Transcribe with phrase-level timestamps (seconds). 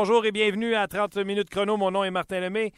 [0.00, 1.76] Bonjour et bienvenue à 30 minutes chrono.
[1.76, 2.70] Mon nom est Martin Lemay.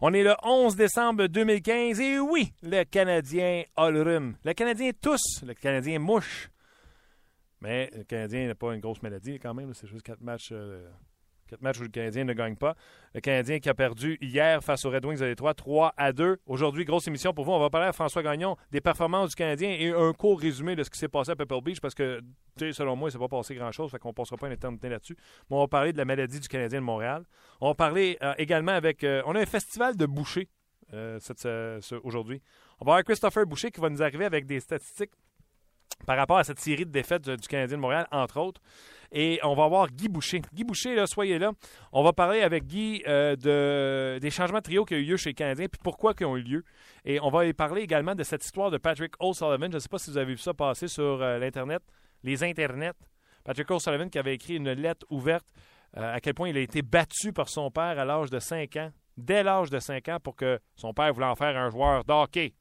[0.00, 4.36] On est le 11 décembre 2015 et oui, le Canadien a le rhume.
[4.42, 6.48] Le Canadien tous, le Canadien mouche.
[7.60, 9.74] Mais le Canadien n'a pas une grosse maladie quand même.
[9.74, 10.88] C'est juste quatre matchs, euh,
[11.46, 12.74] quatre matchs où le Canadien ne gagne pas.
[13.14, 16.38] Le Canadien qui a perdu hier face aux Red Wings de Détroit 3 à 2.
[16.46, 17.52] Aujourd'hui, grosse émission pour vous.
[17.52, 20.82] On va parler à François Gagnon des performances du Canadien et un court résumé de
[20.82, 22.20] ce qui s'est passé à Pepper Beach parce que,
[22.58, 23.90] selon moi, il ne s'est pas passé grand-chose.
[23.90, 25.16] Fait qu'on ne passera pas une éternité là-dessus.
[25.50, 27.24] Mais on va parler de la maladie du Canadien de Montréal.
[27.60, 29.04] On va parler euh, également avec.
[29.04, 30.48] Euh, on a un festival de boucher
[32.04, 32.40] aujourd'hui.
[32.78, 35.10] On va avoir Christopher Boucher qui va nous arriver avec des statistiques
[36.04, 38.60] par rapport à cette série de défaites du Canadien de Montréal, entre autres.
[39.12, 40.42] Et on va voir Guy Boucher.
[40.52, 41.52] Guy Boucher, soyez là.
[41.92, 45.16] On va parler avec Guy euh, de, des changements de trio qui ont eu lieu
[45.16, 46.64] chez les Canadiens, puis pourquoi ils ont eu lieu.
[47.04, 49.70] Et on va parler également de cette histoire de Patrick O'Sullivan.
[49.70, 51.82] Je ne sais pas si vous avez vu ça passer sur euh, l'Internet,
[52.22, 52.92] les Internets.
[53.44, 55.46] Patrick O'Sullivan qui avait écrit une lettre ouverte
[55.96, 58.76] euh, à quel point il a été battu par son père à l'âge de 5
[58.76, 62.04] ans, dès l'âge de 5 ans, pour que son père voulait en faire un joueur
[62.04, 62.54] d'hockey.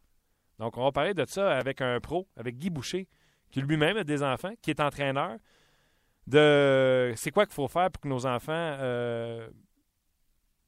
[0.59, 3.09] Donc, on va parler de ça avec un pro, avec Guy Boucher,
[3.52, 5.38] qui lui-même a des enfants, qui est entraîneur,
[6.28, 9.48] de c'est quoi qu'il faut faire pour que nos enfants euh,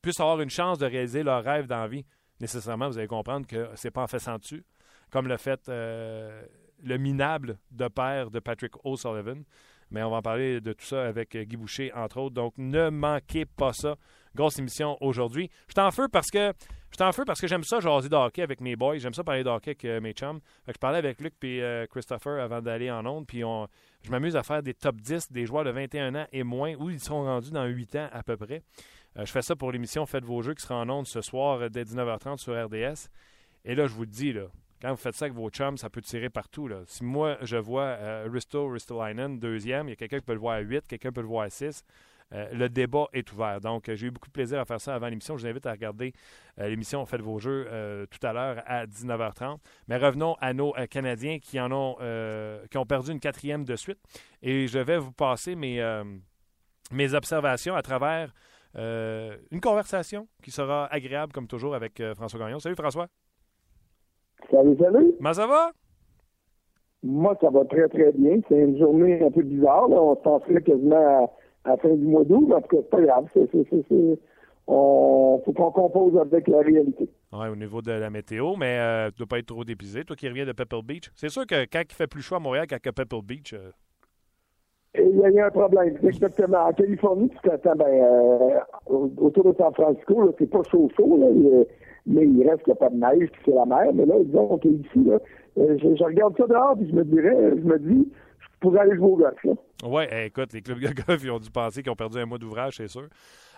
[0.01, 2.05] puissent avoir une chance de réaliser leur rêve dans vie.
[2.39, 4.63] Nécessairement, vous allez comprendre que c'est pas en faisant dessus,
[5.11, 6.43] comme le fait euh,
[6.83, 9.43] le minable de père de Patrick O'Sullivan.
[9.89, 12.35] Mais on va en parler de tout ça avec Guy Boucher, entre autres.
[12.35, 13.95] Donc, ne manquez pas ça.
[14.35, 15.49] Grosse émission aujourd'hui.
[15.69, 16.53] Je t'en feu parce que
[16.91, 18.97] je t'en feu parce que j'aime ça jaser de hockey avec mes boys.
[18.97, 20.39] J'aime ça parler de hockey avec euh, mes chums.
[20.67, 23.25] je parlais avec Luc et euh, Christopher avant d'aller en onde.
[24.03, 26.89] Je m'amuse à faire des top 10 des joueurs de 21 ans et moins où
[26.89, 28.63] ils sont rendus dans 8 ans à peu près.
[29.17, 31.69] Euh, je fais ça pour l'émission Faites vos jeux qui sera en onde ce soir
[31.69, 33.09] dès 19h30 sur RDS.
[33.65, 34.47] Et là, je vous le dis, là,
[34.81, 36.67] quand vous faites ça avec vos chums, ça peut tirer partout.
[36.67, 36.81] Là.
[36.85, 37.97] Si moi, je vois
[38.31, 41.21] Risto Ristolainen, deuxième, il y a quelqu'un qui peut le voir à 8, quelqu'un peut
[41.21, 41.83] le voir à 6.
[42.33, 43.61] Euh, le débat est ouvert.
[43.61, 45.37] Donc, euh, j'ai eu beaucoup de plaisir à faire ça avant l'émission.
[45.37, 46.11] Je vous invite à regarder
[46.59, 47.67] euh, l'émission Faites vos jeux
[48.09, 49.57] tout à l'heure à 19h30.
[49.87, 51.95] Mais revenons à nos Canadiens qui en ont
[52.69, 53.99] qui ont perdu une quatrième de suite.
[54.41, 55.81] Et je vais vous passer mes,
[56.91, 58.33] mes observations à travers
[58.75, 62.59] une conversation qui sera agréable comme toujours avec François Gagnon.
[62.59, 63.07] Salut François.
[64.51, 65.13] Salut, salut.
[65.17, 65.71] Comment ça va?
[67.03, 68.39] Moi, ça va très, très bien.
[68.49, 69.89] C'est une journée un peu bizarre.
[69.89, 71.29] On se penserait quasiment à
[71.67, 73.25] à la fin du mois d'août, tout cas, c'est pas grave.
[73.33, 74.19] C'est, c'est,
[74.67, 77.09] on faut qu'on compose avec la réalité.
[77.31, 80.03] Oui, au niveau de la météo, mais euh, tu ne dois pas être trop dépisé.
[80.03, 81.09] Toi qui reviens de Pebble Beach.
[81.15, 83.53] C'est sûr que quand il fait plus chaud à Montréal qu'à Pebble Beach.
[83.53, 83.71] Euh...
[84.99, 85.95] Il y, a un problème.
[86.01, 86.57] Exactement.
[86.57, 88.59] En Californie, tu t'attends, ben, euh,
[89.17, 91.27] autour de San Francisco, c'est pas chaud chaud, là,
[92.07, 93.93] mais il reste qu'il n'y a pas de neige, puis c'est la mer.
[93.93, 95.19] Mais là, disons qu'ici, là,
[95.55, 98.11] je, je, regarde ça dehors, puis je me dirais, je me dis,
[98.59, 99.39] pour aller jouer au golf.
[99.83, 102.37] Oui, écoute, les clubs de golf, ils ont dû penser qu'ils ont perdu un mois
[102.37, 103.07] d'ouvrage, c'est sûr.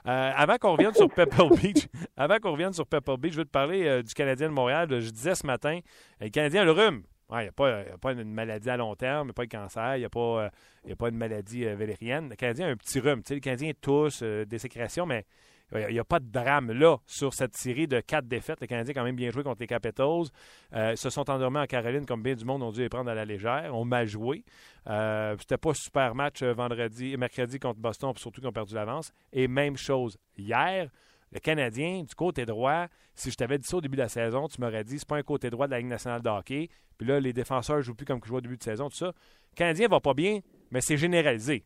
[0.07, 3.45] Euh, avant qu'on revienne sur Pepper Beach, avant qu'on revienne sur Pepper Beach, je veux
[3.45, 4.87] te parler euh, du Canadien de Montréal.
[4.89, 5.79] Je disais ce matin,
[6.21, 7.03] euh, le Canadien a le rhume.
[7.31, 9.51] Il n'y a, a, pas une maladie à long terme, il n'y a pas de
[9.51, 12.29] cancer, il n'y a, pas, a pas une maladie valérienne.
[12.29, 13.21] Le Canadien a un petit rhume.
[13.21, 15.25] Tu sais, le Canadien tousse, des sécrétions, mais
[15.73, 18.59] il n'y a pas de drame là sur cette série de quatre défaites.
[18.61, 20.25] Les Canadiens quand même bien joué contre les Capitals.
[20.73, 23.15] Euh, se sont endormis en Caroline comme bien du monde ont dû les prendre à
[23.15, 23.75] la légère.
[23.75, 24.43] Ont mal joué.
[24.87, 28.73] Euh, C'était pas super match euh, vendredi et mercredi contre Boston, surtout qu'ils ont perdu
[28.73, 29.11] l'avance.
[29.31, 30.89] Et même chose hier.
[31.31, 34.47] Le Canadien, du côté droit, si je t'avais dit ça au début de la saison,
[34.47, 36.69] tu m'aurais dit c'est pas un côté droit de la Ligue nationale de hockey.
[36.97, 39.07] Puis là, les défenseurs jouent plus comme ils jouaient au début de saison, tout ça.
[39.07, 40.39] Le Canadien va pas bien,
[40.71, 41.63] mais c'est généralisé.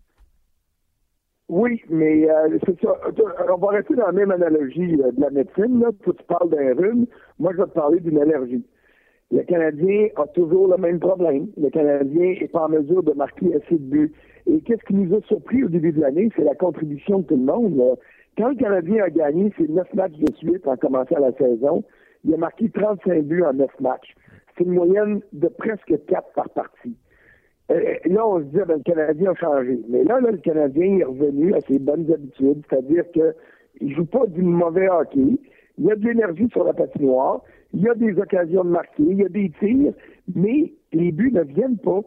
[1.56, 2.98] Oui, mais euh, c'est ça.
[3.48, 5.82] On va rester dans la même analogie euh, de la médecine.
[5.82, 5.90] Là.
[6.04, 7.06] tu parles d'un rhume.
[7.38, 8.66] Moi, je vais te parler d'une allergie.
[9.30, 11.50] Le Canadien a toujours le même problème.
[11.56, 14.12] Le Canadien n'est pas en mesure de marquer assez de buts.
[14.48, 17.38] Et qu'est-ce qui nous a surpris au début de l'année, c'est la contribution de tout
[17.38, 17.98] le monde.
[18.36, 21.84] Quand le Canadien a gagné ses neuf matchs de suite en commençant la saison,
[22.24, 24.16] il a marqué 35 buts en neuf matchs.
[24.58, 26.98] C'est une moyenne de presque quatre par partie.
[27.72, 29.80] Euh, là, on se dit, ben, le Canadien a changé.
[29.90, 33.34] Mais là, là, le Canadien est revenu à ses bonnes habitudes, c'est-à-dire qu'il
[33.82, 35.38] ne joue pas du mauvais hockey.
[35.78, 37.42] Il y a de l'énergie sur la patinoire.
[37.74, 39.04] Il y a des occasions de marquer.
[39.04, 39.94] Il y a des tirs.
[40.36, 42.02] Mais les buts ne viennent pas.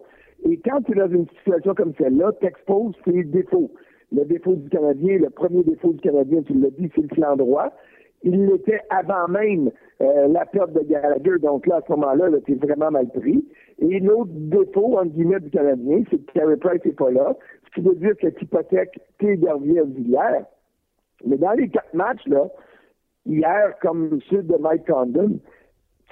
[0.49, 3.70] Et quand tu es dans une situation comme celle-là, tu exposes tes défauts.
[4.12, 7.37] Le défaut du Canadien, le premier défaut du Canadien, tu l'as dit, c'est le flanc
[7.37, 7.73] droit.
[8.26, 9.70] Il l'était avant même
[10.02, 11.38] euh, la perte de Gallagher.
[11.40, 13.46] Donc là, à ce moment-là, -là, tu es vraiment mal pris.
[13.78, 17.37] Et l'autre défaut, entre guillemets, du Canadien, c'est que Carey Price n'est pas là,
[17.67, 18.26] ce qui veut dire que
[19.19, 20.44] tes gardiens auxiliaires.
[21.25, 22.49] Mais dans les quatre matchs, là,
[23.26, 25.38] hier, comme ceux de Mike Condon,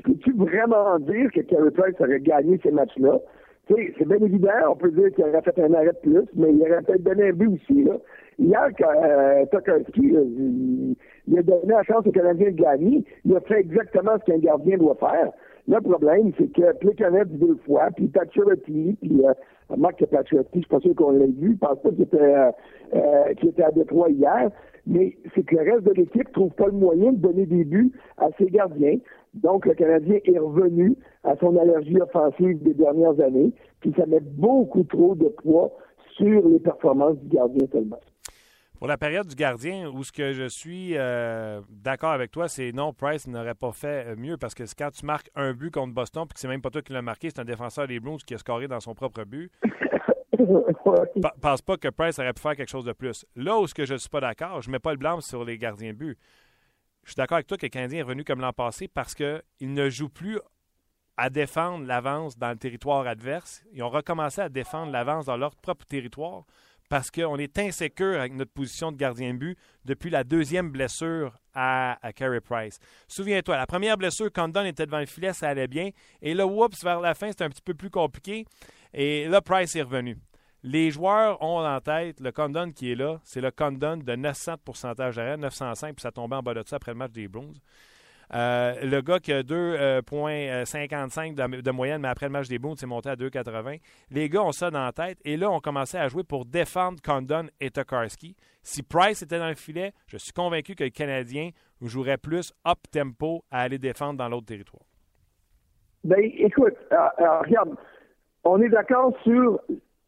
[0.04, 3.18] peux-tu vraiment dire que Carey Price aurait gagné ces matchs-là?
[3.66, 6.60] C'est bien évident, on peut dire qu'il aurait fait un arrêt de plus, mais il
[6.62, 7.96] aurait peut-être donné aussi, là.
[8.38, 10.96] Hier, euh, Tokarski, il,
[11.28, 13.04] il, a donné la chance au Canadien de gagner.
[13.24, 15.30] Il a fait exactement ce qu'un gardien doit faire.
[15.66, 19.32] Le problème, c'est que Plekanec deux fois, puis Pacioretty, puis euh,
[19.76, 22.50] Marc Pacioretty, je suis pas sûr qu'on l'ait vu, je pense pas qu'il était, euh,
[22.94, 24.50] euh, était à Détroit hier,
[24.86, 27.92] mais c'est que le reste de l'équipe trouve pas le moyen de donner des buts
[28.18, 28.98] à ses gardiens.
[29.32, 34.20] Donc, le Canadien est revenu à son allergie offensive des dernières années, puis ça met
[34.20, 35.72] beaucoup trop de poids
[36.16, 38.00] sur les performances du gardien seulement.
[38.84, 42.70] Pour la période du gardien, où ce que je suis euh, d'accord avec toi, c'est
[42.72, 45.94] non, Price n'aurait pas fait euh, mieux parce que quand tu marques un but contre
[45.94, 48.22] Boston puis que c'est même pas toi qui l'as marqué, c'est un défenseur des Blues
[48.24, 49.50] qui a scoré dans son propre but.
[51.40, 53.24] pense pas que Price aurait pu faire quelque chose de plus.
[53.36, 55.56] Là où ce que je suis pas d'accord, je mets pas le blanc sur les
[55.56, 56.18] gardiens but.
[57.04, 59.42] Je suis d'accord avec toi que le Canadien est revenu comme l'an passé parce qu'il
[59.62, 60.38] ne joue plus
[61.16, 63.64] à défendre l'avance dans le territoire adverse.
[63.72, 66.44] Ils ont recommencé à défendre l'avance dans leur propre territoire
[66.94, 71.36] parce qu'on est insécure avec notre position de gardien de but depuis la deuxième blessure
[71.52, 72.78] à, à Carey Price.
[73.08, 75.90] Souviens-toi, la première blessure, Condon était devant le filet, ça allait bien.
[76.22, 78.44] Et là, oups, vers la fin, c'était un petit peu plus compliqué.
[78.92, 80.16] Et là, Price est revenu.
[80.62, 84.52] Les joueurs ont en tête le Condon qui est là, c'est le Condon de 900
[84.52, 87.26] de pourcentage d'arrêt, 905, puis ça tombait en bas de ça après le match des
[87.26, 87.60] Blues.
[88.32, 92.76] Euh, le gars qui a 2,55 euh, de, moyenne, mais après le match des Blues,
[92.78, 93.80] c'est monté à 2,80.
[94.10, 95.18] Les gars ont ça dans la tête.
[95.24, 98.36] Et là, on commençait à jouer pour défendre Condon et Tokarski.
[98.62, 101.50] Si Price était dans le filet, je suis convaincu que le Canadien
[101.82, 104.82] jouerait plus up-tempo à aller défendre dans l'autre territoire.
[106.04, 107.76] Ben, écoute, euh, regarde,
[108.44, 109.60] on est d'accord sur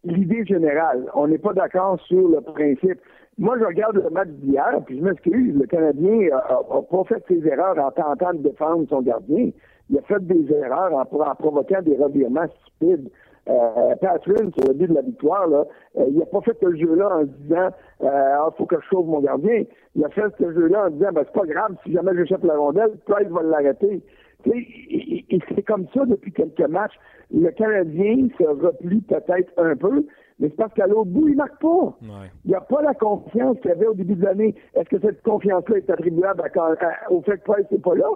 [0.06, 1.06] l'idée générale.
[1.14, 3.00] On n'est pas d'accord sur le principe.
[3.38, 7.46] Moi, je regarde le match d'hier, puis je m'excuse, le Canadien n'a pas fait ses
[7.46, 9.50] erreurs en tentant de défendre son gardien.
[9.90, 13.10] Il a fait des erreurs en, provoquant des revirements stupides.
[13.48, 15.64] Euh, Patrick, sur le but de la victoire, là,
[15.98, 17.68] euh, il n'a pas fait ce jeu-là en se disant
[18.02, 19.62] euh, ah, faut que je sauve mon gardien.
[19.94, 22.56] Il a fait ce jeu-là en disant ben, c'est pas grave, si jamais j'échappe la
[22.56, 24.02] rondelle, Price va l'arrêter.
[24.54, 26.94] Et c'est comme ça depuis quelques matchs.
[27.32, 30.06] Le Canadien se replie peut-être un peu,
[30.38, 31.98] mais c'est parce qu'à l'autre bout, il ne marque pas.
[32.44, 34.54] Il n'y a pas la confiance qu'il y avait au début de l'année.
[34.74, 36.42] Est-ce que cette confiance-là est attribuable
[37.10, 38.08] au fait que Price n'est pas là?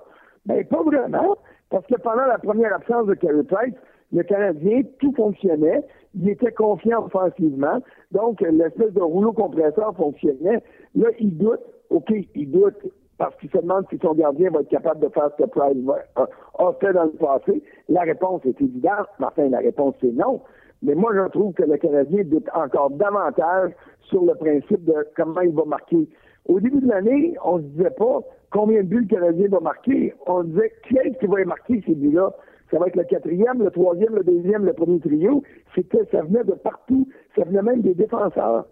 [0.47, 1.37] Ben, pas vraiment.
[1.71, 3.75] Parce que pendant la première absence de Carey Price,
[4.13, 5.83] le Canadien, tout fonctionnait.
[6.15, 7.81] Il était confiant offensivement.
[8.11, 10.63] Donc, l'espèce de rouleau compresseur fonctionnait.
[10.95, 11.61] Là, il doute.
[11.91, 12.77] OK, il doute
[13.21, 15.77] parce qu'il se demande si son gardien va être capable de faire ce que Price
[16.17, 17.63] a fait dans le passé.
[17.91, 19.09] La réponse est évidente.
[19.21, 20.41] Enfin, la réponse est non.
[20.83, 23.73] Mais moi, je trouve que le Canadien doute encore davantage
[24.05, 26.09] sur le principe de comment il va marquer.
[26.49, 28.21] Au début de l'année, on ne se disait pas
[28.51, 30.15] combien de buts le Canadien va marquer.
[30.27, 32.33] On disait qui est-ce qui va marquer ces buts-là.
[32.71, 35.43] Ça va être le quatrième, le troisième, le deuxième, le premier trio.
[35.75, 37.07] C'était, ça venait de partout.
[37.37, 38.65] Ça venait même des défenseurs.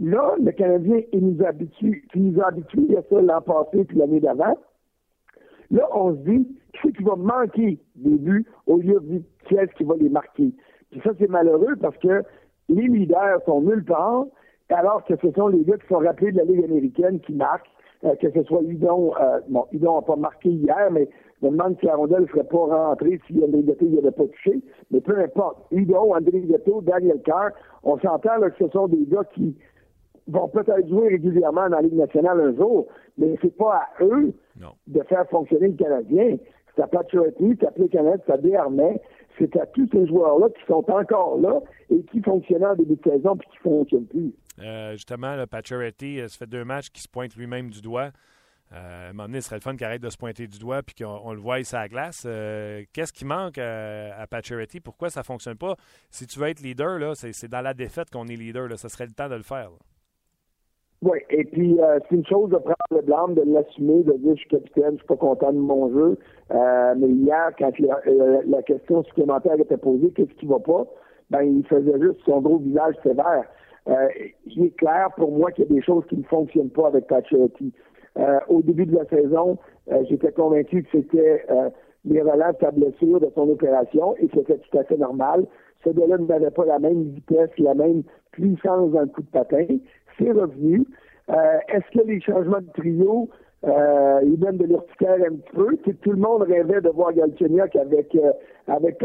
[0.00, 3.96] Là, le Canadien, il nous habitue, il nous a habitués à ça l'an passé puis
[3.96, 4.58] l'année d'avant.
[5.70, 9.54] Là, on se dit, qui est qui va manquer des buts au lieu de qui
[9.54, 10.52] est-ce qui va les marquer?
[10.90, 12.22] Puis ça, c'est malheureux parce que
[12.68, 14.24] les leaders sont nulle part,
[14.70, 17.70] alors que ce sont les gars qui sont rappelés de la Ligue américaine qui marquent,
[18.04, 21.08] euh, que ce soit Hudon, euh, bon, Hudon n'a pas marqué hier, mais
[21.40, 24.10] je me demande si la rondelle ne serait pas rentrée si André Gatto n'y avait
[24.10, 25.58] pas touché, mais peu importe.
[25.70, 27.50] Hudon, André Gatto, Daniel Carr,
[27.82, 29.56] on s'entend que ce sont des gars qui
[30.28, 32.86] vont peut-être jouer régulièrement dans la Ligue nationale un jour,
[33.18, 34.32] mais c'est pas à eux
[34.86, 36.36] de faire fonctionner le Canadien.
[36.74, 39.00] C'est à Patriotty, c'est à Canada, c'est à Desarmais,
[39.38, 43.10] c'est à tous ces joueurs-là qui sont encore là et qui fonctionnaient en début de
[43.10, 44.32] saison puis qui ne fonctionnent plus.
[44.60, 48.10] Euh, justement, le Pacioretty, euh, ça fait deux matchs qui se pointe lui-même du doigt.
[48.72, 50.58] Euh, à un moment donné, ce serait le fun qu'il arrête de se pointer du
[50.58, 52.22] doigt puis qu'on le voie sur la glace.
[52.92, 54.26] Qu'est-ce qui manque à, à
[54.82, 55.76] Pourquoi ça ne fonctionne pas?
[56.10, 58.68] Si tu veux être leader, c'est dans la défaite qu'on est leader.
[58.68, 58.76] Là.
[58.76, 59.70] Ça serait le temps de le faire.
[61.04, 64.36] Oui, et puis euh, c'est une chose de prendre le blâme, de l'assumer, de dire
[64.36, 66.16] je suis capitaine, je suis pas content de mon jeu.
[66.50, 70.86] Euh, mais hier, quand euh, la, question supplémentaire était posée, qu'est-ce qui va pas?
[71.28, 73.44] Ben, il faisait juste son gros visage sévère.
[74.46, 77.06] il est clair pour moi qu'il y a des choses qui ne fonctionnent pas avec
[77.06, 77.70] Pacioretty.
[78.48, 79.58] au début de la saison,
[80.08, 81.44] j'étais convaincu que c'était
[82.06, 85.46] les de sa blessure, de son opération, et c'était tout à fait normal.
[85.82, 89.66] Ce gars-là n'avait pas la même vitesse, la même puissance le coup de patin
[90.18, 90.84] c'est revenu.
[91.30, 93.28] Euh, est-ce que les changements de trio,
[93.64, 95.76] euh, ils donnent de l'urticaire un petit peu?
[95.76, 98.32] Tout, le monde rêvait de voir Galchenyuk avec, euh,
[98.68, 99.02] avec.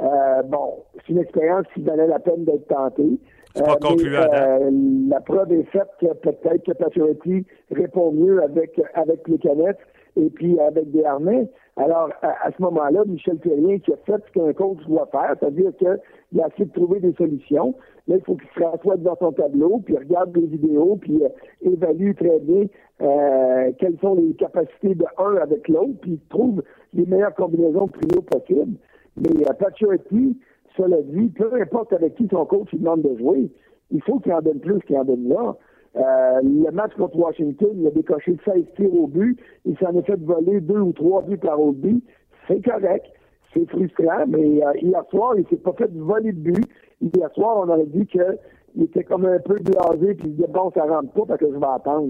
[0.00, 3.18] Euh, bon, c'est une expérience qui valait la peine d'être tentée.
[3.54, 4.70] C'est pas euh,
[5.08, 9.80] La preuve est faite que peut-être que Pacioretty répond mieux avec, avec les canettes
[10.16, 11.48] et puis avec des harnais.
[11.76, 15.72] Alors, à, ce moment-là, Michel Terrien qui a fait ce qu'un coach doit faire, c'est-à-dire
[15.78, 17.74] qu'il a essayé de trouver des solutions.
[18.08, 21.28] Là, il faut qu'il se rassoie devant son tableau, puis regarde des vidéos, puis euh,
[21.62, 22.64] évalue très bien
[23.02, 26.62] euh, quelles sont les capacités de un avec l'autre, puis trouve
[26.94, 28.78] les meilleures combinaisons de trio possibles.
[29.16, 30.28] Mais euh,
[30.76, 33.50] cela dit, peu importe avec qui son coach il demande de jouer,
[33.90, 35.56] il faut qu'il en donne plus qu'il en donne là.
[35.96, 39.38] Euh, le match contre Washington, il a décoché 16 tirs au but.
[39.64, 42.02] Il s'en est fait voler deux ou trois buts par au but.
[42.46, 43.06] C'est correct.
[43.54, 46.68] C'est frustrant, mais euh, hier soir, il s'est pas fait voler de but.
[47.00, 50.70] Hier soir, on aurait dit qu'il était comme un peu blasé, puis il disait bon,
[50.74, 52.08] ça rentre pas parce que je vais attendre.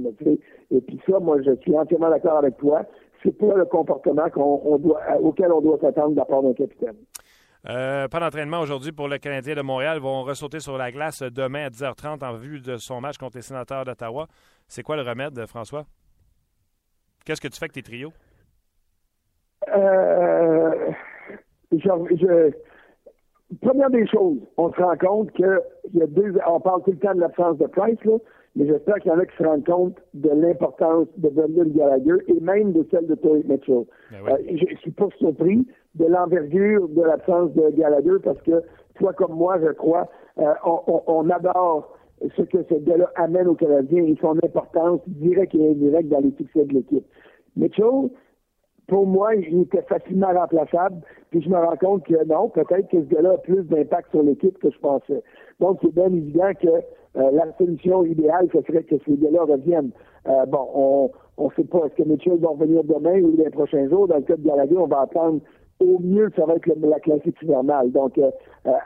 [0.70, 2.82] Et puis ça, moi, je suis entièrement d'accord avec toi.
[3.22, 6.96] C'est pas le comportement qu'on doit, auquel on doit s'attendre de la part d'un capitaine.
[7.68, 9.96] Euh, pas d'entraînement aujourd'hui pour le Canadien de Montréal.
[9.98, 13.36] Ils vont ressauter sur la glace demain à 10h30 en vue de son match contre
[13.36, 14.26] les sénateurs d'Ottawa.
[14.68, 15.84] C'est quoi le remède, François?
[17.24, 18.12] Qu'est-ce que tu fais avec tes trios?
[19.74, 20.92] Euh,
[23.62, 25.60] première des choses, on se rend compte que
[25.92, 26.34] il y a deux.
[26.46, 28.18] On parle tout le temps de l'absence de Price, là,
[28.56, 32.16] mais j'espère qu'il y en a qui se rendent compte de l'importance de Brendan Gallagher
[32.26, 33.84] et même de celle de Tory Mitchell.
[34.10, 38.62] Ben euh, je suis pas surpris de l'envergure de l'absence de Gallagher parce que
[38.96, 40.52] toi comme moi, je crois, euh,
[41.06, 41.96] on, adore
[42.36, 46.32] ce que ce gars-là amène aux Canadiens et son importance directe et indirecte dans les
[46.32, 47.06] succès de l'équipe.
[47.56, 48.10] Mitchell,
[48.88, 50.96] pour moi, il était facilement remplaçable.
[51.30, 54.22] Puis je me rends compte que non, peut-être que ce gars-là a plus d'impact sur
[54.22, 55.22] l'équipe que je pensais.
[55.60, 59.90] Donc, c'est bien évident que euh, la solution idéale, ce serait que ces gars-là reviennent.
[60.26, 63.88] Euh, bon, on ne sait pas, est-ce que Mitchell va revenir demain ou les prochains
[63.88, 64.08] jours?
[64.08, 65.40] Dans le cas de Gallagher, on va attendre
[65.80, 67.92] au mieux, ça va être la classique hivernale.
[67.92, 68.30] Donc, euh,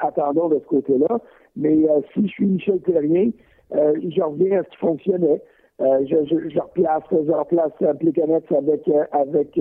[0.01, 1.21] attendons de ce côté-là.
[1.57, 3.31] Mais si je suis Michel Terrien,
[3.73, 5.43] je reviens à ce qui fonctionnait.
[5.83, 8.19] Je, je, je, replace, je replace avec,
[9.13, 9.61] avec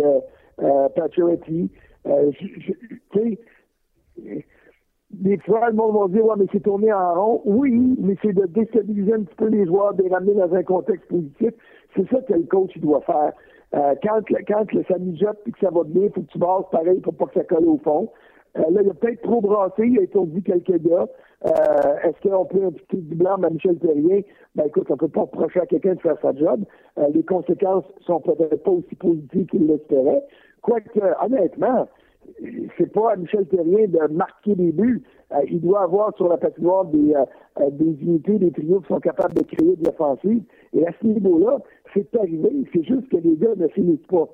[0.96, 1.72] Pacioretty.
[2.04, 3.40] tu sais,
[5.13, 7.42] des fois, le monde va dire, ouais, mais c'est tourné en rond.
[7.46, 10.63] Oui, mais c'est de déstabiliser un petit peu les joueurs, de les ramener dans un
[10.63, 11.51] contexte positif.
[11.96, 13.34] C'est ça que le coach doit faire.
[13.74, 16.70] Euh, quand quand ça mijote et que ça va bien, il faut que tu brasses
[16.72, 18.10] pareil pour pas que ça colle au fond.
[18.58, 21.08] Euh, là, il a peut-être trop brassé, il a étourdi quelques gars.
[21.45, 21.50] Euh,
[22.03, 24.25] est-ce qu'on peut petit du blanc à Michel Perrier?
[24.55, 26.63] Ben écoute, on peut pas reprocher à quelqu'un de faire sa job.
[27.13, 30.24] les conséquences sont peut-être pas aussi positives qu'il l'espérait.
[30.62, 31.88] Quoique, honnêtement,
[32.77, 35.03] c'est pas à Michel Terrien de marquer des buts.
[35.31, 37.25] Euh, il doit avoir sur la patinoire des, euh,
[37.60, 40.43] euh, des unités, des trios qui sont capables de créer de l'offensive.
[40.74, 41.60] Et à ce niveau-là,
[41.93, 42.50] c'est arrivé.
[42.74, 44.27] C'est juste que les gars ne finissent pas.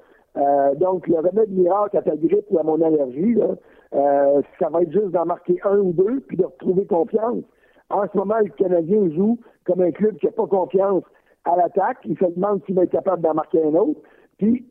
[0.76, 3.38] donc, le remède miracle à ta grippe ou à mon allergie,
[3.92, 7.44] ça va être juste d'en marquer un ou deux, puis de retrouver confiance.
[7.90, 11.04] En ce moment, le Canadien joue comme un club qui n'a pas confiance
[11.46, 12.00] à l'attaque.
[12.06, 14.02] Il se demande s'il va être capable d'en marquer un autre.
[14.38, 14.66] Puis,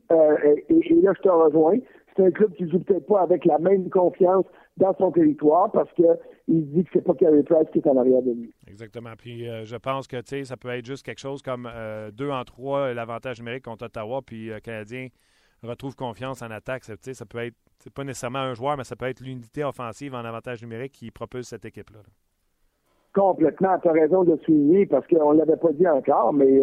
[0.69, 1.79] et, là, je te rejoins
[2.17, 4.47] c'est un club qui joue peut-être pas avec la même confiance
[4.77, 6.07] dans son territoire parce qu'il
[6.47, 8.53] dit que c'est pas Carey Price qui est en arrière de lui.
[8.67, 9.13] Exactement.
[9.17, 12.45] Puis euh, je pense que ça peut être juste quelque chose comme euh, deux en
[12.45, 15.09] trois l'avantage numérique contre Ottawa, puis euh, Canadien
[15.63, 16.85] retrouve confiance en attaque.
[16.85, 16.97] Ça
[17.27, 20.63] peut être, c'est pas nécessairement un joueur, mais ça peut être l'unité offensive en avantage
[20.63, 22.01] numérique qui propulse cette équipe-là.
[23.15, 26.61] Complètement, tu as raison de souligner parce qu'on ne l'avait pas dit encore, mais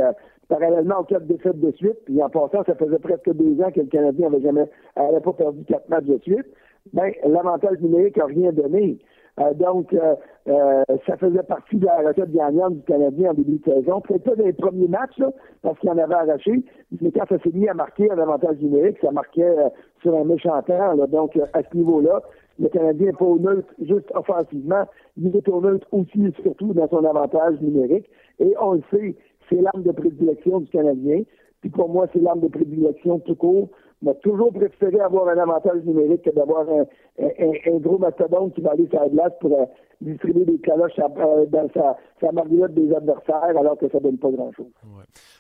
[0.48, 3.80] parallèlement aux quatre défaites de suite, puis en passant, ça faisait presque deux ans que
[3.80, 6.46] le Canadien n'avait jamais n'avait pas perdu quatre matchs de suite,
[6.92, 9.00] ben, l'avantage numérique n'a rien donné.
[9.40, 10.16] Euh, donc, euh,
[10.48, 14.02] euh, ça faisait partie de la recette gagnante du Canadien en début de saison.
[14.02, 15.32] Peut-être pas dans les premiers matchs, là,
[15.64, 16.64] parce qu'il en avait arraché,
[17.02, 19.56] mais quand ça s'est mis à marquer un avantage numérique, ça marquait
[20.02, 20.96] sur un méchant temps.
[21.08, 22.22] Donc, à ce niveau-là,
[22.60, 24.86] le Canadien n'est pas au neutre juste offensivement,
[25.18, 28.08] il est au neutre aussi et surtout dans son avantage numérique.
[28.40, 29.16] Et on le sait,
[29.50, 31.24] c'est l'arme de prédilection du Canadien.
[31.62, 33.70] Puis pour moi, c'est l'arme de prédilection tout court.
[34.04, 38.72] On a toujours préféré avoir un avantage numérique que d'avoir un, gros mastodonte qui va
[38.72, 39.66] aller sur la glace pour euh,
[40.02, 44.72] distribuer des caloches euh, dans sa, sa des adversaires alors que ça donne pas grand-chose.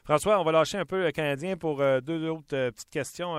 [0.05, 3.36] François, on va lâcher un peu le Canadien pour euh, deux autres petites questions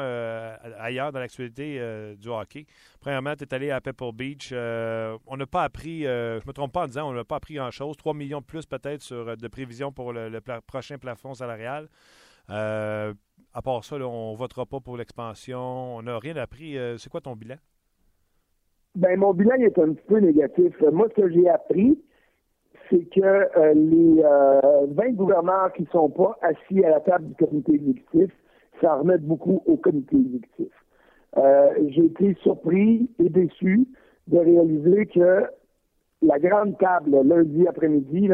[0.78, 1.80] ailleurs dans l'actualité
[2.20, 2.66] du hockey.
[3.00, 4.52] Premièrement, tu es allé à Pebble Beach.
[4.52, 7.54] on n'a pas appris, je ne me trompe pas en disant, on n'a pas appris
[7.54, 7.96] grand-chose.
[7.96, 10.30] 3 millions de plus peut-être sur de prévisions pour le,
[10.66, 11.88] prochain plafond salarial.
[12.50, 13.14] Euh,
[13.52, 15.96] à part ça, on ne votera pas pour l'expansion.
[15.96, 16.76] On n'a rien appris.
[16.76, 17.56] Euh, c'est quoi ton bilan?
[18.94, 20.80] Ben, mon bilan est un petit peu négatif.
[20.92, 21.98] Moi, ce que j'ai appris,
[22.90, 24.22] c'est que euh, les
[24.94, 28.30] 20 gouverneurs qui ne sont pas assis à la table du comité exécutif,
[28.80, 30.72] ça remet beaucoup au comité exécutif.
[31.88, 33.86] j'ai été surpris et déçu
[34.28, 35.46] de réaliser que
[36.22, 38.28] la grande table, lundi après-midi,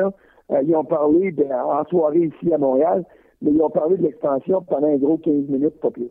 [0.62, 3.04] ils ont parlé en soirée ici à Montréal,
[3.42, 6.10] mais ils ont parlé de l'expansion pendant un gros 15 minutes, pas plus.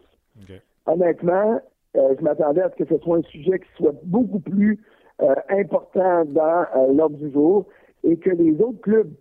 [0.85, 1.61] Honnêtement,
[1.95, 4.79] je m'attendais à ce que ce soit un sujet qui soit beaucoup plus
[5.49, 7.65] important dans l'ordre du jour
[8.03, 9.11] et que les autres clubs,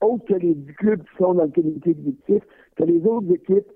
[0.00, 2.42] autres que les 10 clubs qui sont dans le comité exécutif,
[2.76, 3.70] que les autres équipes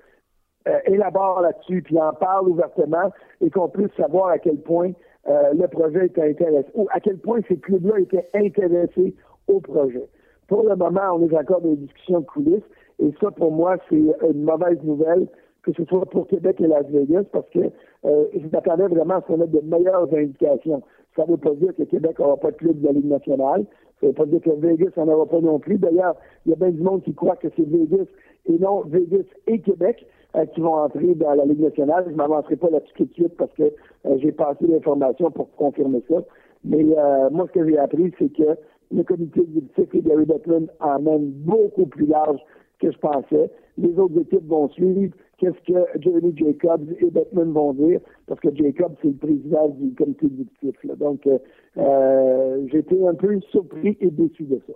[0.87, 4.93] élaborent là-dessus, puis en parlent ouvertement et qu'on puisse savoir à quel point
[5.27, 9.15] le projet était intéressé, ou à quel point ces clubs-là étaient intéressés
[9.49, 10.09] au projet.
[10.49, 12.63] Pour le moment, on est encore dans les discussions de coulisses.
[13.01, 15.27] Et ça, pour moi, c'est une mauvaise nouvelle,
[15.63, 17.71] que ce soit pour Québec et Las Vegas, parce que
[18.05, 20.83] euh, je m'attendais vraiment à ce qu'on ait de meilleures indications.
[21.17, 23.65] Ça ne veut pas dire que Québec n'aura pas de club de la Ligue nationale.
[24.01, 25.79] Ça ne veut pas dire que Vegas n'en aura pas non plus.
[25.79, 28.07] D'ailleurs, il y a bien du monde qui croit que c'est Vegas
[28.47, 32.05] et non Vegas et Québec euh, qui vont entrer dans la Ligue nationale.
[32.07, 35.51] Je ne m'avancerai pas là-dessus tout de suite parce que euh, j'ai passé l'information pour
[35.55, 36.17] confirmer ça.
[36.65, 38.57] Mais euh, moi, ce que j'ai appris, c'est que
[38.91, 42.41] le comité exécutif et Gary Bettman emmène beaucoup plus large
[42.85, 43.51] que je pensais.
[43.79, 45.15] Les autres équipes vont suivre.
[45.39, 48.01] Qu'est-ce que Jeremy Jacobs et Bettman vont dire?
[48.27, 50.97] Parce que Jacobs, c'est le président du comité exécutif.
[50.97, 51.39] Donc, euh,
[51.77, 54.73] euh, été un peu surpris et déçu de ça.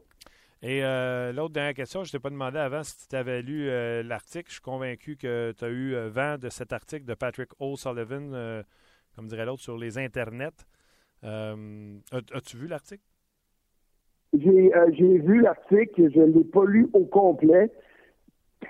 [0.61, 3.67] Et euh, l'autre dernière question, je ne t'ai pas demandé avant si tu avais lu
[4.03, 4.47] l'article.
[4.49, 8.65] Je suis convaincu que tu as eu vent de cet article de Patrick O'Sullivan,
[9.15, 10.67] comme dirait l'autre, sur les internets.
[11.23, 13.05] As-tu vu l'article?
[14.37, 17.71] J'ai vu l'article, je ne l'ai pas lu au complet.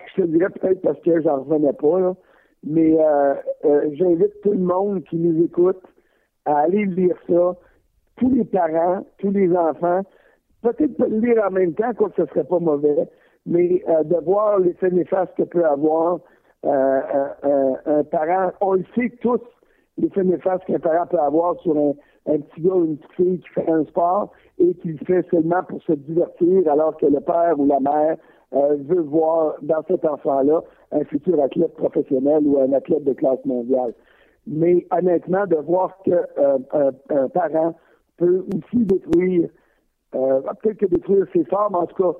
[0.06, 2.16] Je te dirais peut-être parce que j'en revenais pas,
[2.64, 5.82] mais euh, euh, j'invite tout le monde qui nous écoute
[6.44, 7.56] à aller lire ça.
[8.16, 10.02] Tous les parents, tous les enfants,
[10.62, 13.08] peut-être pas le lire en même temps, quoi que ce serait pas mauvais,
[13.46, 16.18] mais de voir l'effet néfaste que peut avoir
[16.64, 18.50] un parent.
[18.60, 19.40] On le sait tous,
[19.98, 21.92] l'effet néfaste qu'un parent peut avoir sur un,
[22.28, 25.26] un petit gars ou une petite fille qui fait un sport et qui le fait
[25.30, 28.16] seulement pour se divertir alors que le père ou la mère
[28.54, 33.44] euh, veut voir dans cet enfant-là un futur athlète professionnel ou un athlète de classe
[33.44, 33.92] mondiale.
[34.46, 37.76] Mais honnêtement, de voir qu'un euh, un, parent
[38.16, 39.50] peut aussi détruire,
[40.14, 42.18] euh, peut-être que détruire ses formes, en tout cas,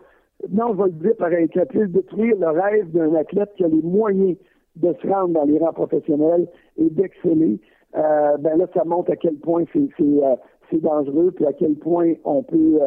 [0.51, 3.69] non, je vais le dire pareil, qu'il puisse détruire le rêve d'un athlète qui a
[3.69, 4.37] les moyens
[4.77, 7.59] de se rendre dans les rangs professionnels et d'exceller,
[7.95, 12.79] ben là, ça montre à quel point c'est dangereux, puis à quel point on peut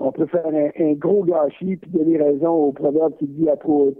[0.00, 3.92] on peut faire un, gros gâchis puis donner raison au proverbe qui dit à trop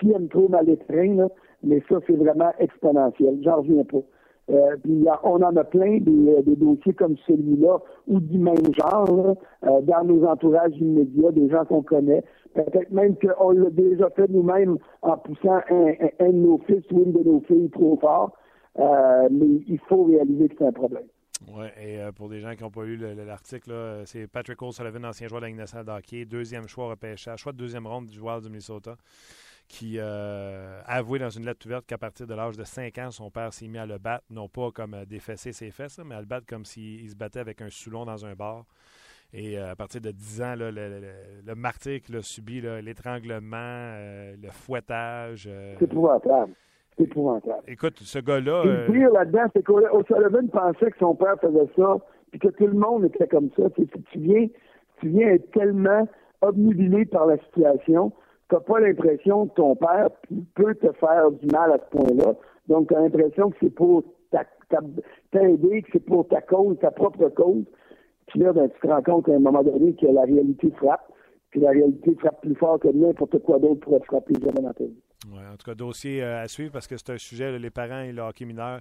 [0.00, 1.28] qui, aime trop mal étreint,
[1.62, 3.38] mais ça, c'est vraiment exponentiel.
[3.42, 4.02] J'en reviens pas.
[4.50, 9.36] Euh, puis on en a plein des, des dossiers comme celui-là ou du même genre
[9.82, 12.24] dans nos entourages immédiats, des gens qu'on connaît.
[12.54, 17.02] Peut-être même qu'on l'a déjà fait nous-mêmes en poussant un, un, de nos fils ou
[17.04, 18.32] une de nos filles trop fort.
[18.78, 21.04] Euh, mais il faut réaliser que c'est un problème.
[21.54, 25.28] Oui, et euh, pour des gens qui n'ont pas lu l'article, c'est Patrick O'Sullivan, ancien
[25.28, 28.96] joueur de la Ligue deuxième choix repêchage, choix de deuxième ronde du joueur du Minnesota,
[29.66, 33.30] qui euh, avoué dans une lettre ouverte qu'à partir de l'âge de 5 ans, son
[33.30, 36.26] père s'est mis à le battre, non pas comme défesser ses fesses, mais à le
[36.26, 38.64] battre comme s'il se battait avec un soulon dans un bar.
[39.32, 43.94] Et à partir de 10 ans, le, le, martyr qu'il a subi, l'étranglement,
[44.40, 45.50] le fouettage.
[45.78, 46.54] c'est épouvantable.
[46.98, 47.62] Épouvantable.
[47.68, 48.62] Écoute, ce gars-là.
[48.64, 51.96] Et le euh, pire là-dedans, c'est qu'O'Sullivan pensait que son père faisait ça,
[52.30, 53.70] puis que tout le monde était comme ça.
[53.70, 54.46] Tu, tu viens,
[55.00, 56.08] tu viens être tellement
[56.40, 58.12] obnubilé par la situation,
[58.48, 60.08] tu n'as pas l'impression que ton père
[60.54, 62.34] peut te faire du mal à ce point-là.
[62.68, 64.04] Donc, tu as l'impression que c'est pour
[65.30, 67.64] t'aider, que c'est pour ta cause, ta propre cause.
[68.26, 71.10] Puis là, ben, tu te rends compte à un moment donné que la réalité frappe,
[71.50, 74.84] puis la réalité frappe plus fort que n'importe quoi d'autre pourrait frapper jamais dans ta
[74.84, 75.02] vie.
[75.26, 78.02] Ouais, en tout cas, dossier euh, à suivre parce que c'est un sujet, les parents
[78.02, 78.80] et le hockey mineur,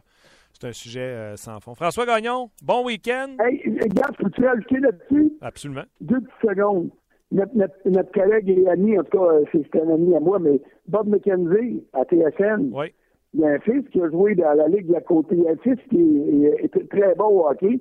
[0.53, 1.73] c'est un sujet euh, sans fond.
[1.73, 3.35] François Gagnon, bon week-end.
[3.39, 5.33] Hey, regarde, peux-tu rajouter là-dessus?
[5.41, 5.83] Absolument.
[5.99, 6.89] Deux petites secondes.
[7.31, 7.53] Notre,
[7.85, 11.07] notre, collègue et ami, en tout cas, euh, c'est un ami à moi, mais Bob
[11.07, 12.69] McKenzie à TSN.
[12.71, 12.93] Oui.
[13.33, 15.25] Il y a un fils qui a joué dans la Ligue de la Côte.
[15.31, 17.79] Il y a un fils qui est, très bon au hockey.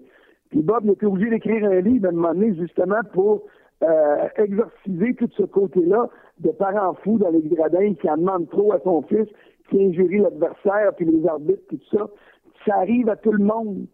[0.51, 3.45] Puis Bob il était obligé d'écrire un livre à un moment donné, justement, pour
[3.83, 6.09] euh, exorciser tout ce côté-là
[6.41, 9.29] de parents fous dans les gradins qui en demandent trop à son fils,
[9.71, 12.07] qui injurie l'adversaire, puis les arbitres, tout ça.
[12.65, 13.87] Ça arrive à tout le monde.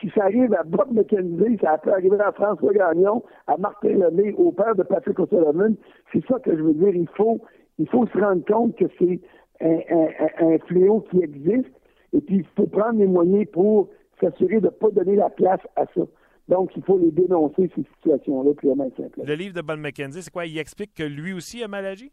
[0.00, 4.32] Si ça arrive à Bob McKenzie, ça peut arriver à François Gagnon, à Martin Lemay,
[4.38, 5.74] au père de Patrick O'Sullivan.
[6.12, 6.94] C'est ça que je veux dire.
[6.94, 7.40] Il faut,
[7.78, 9.20] il faut se rendre compte que c'est
[9.60, 10.08] un,
[10.38, 11.70] un, fléau qui existe,
[12.14, 13.88] et puis il faut prendre les moyens pour
[14.20, 16.02] s'assurer de ne pas donner la place à ça.
[16.50, 19.20] Donc, il faut les dénoncer, ces situations-là, purement simple.
[19.24, 20.46] Le livre de Bob McKenzie, c'est quoi?
[20.46, 22.10] Il explique que lui aussi a mal agi?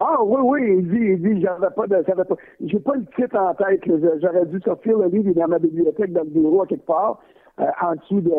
[0.00, 3.04] Ah oui, oui, il dit, il dit, j'avais pas de, j'avais pas, j'ai pas le
[3.14, 3.82] titre en tête,
[4.20, 7.20] j'aurais dû sortir le livre dans ma bibliothèque dans le bureau à quelque part,
[7.60, 8.32] euh, en dessous de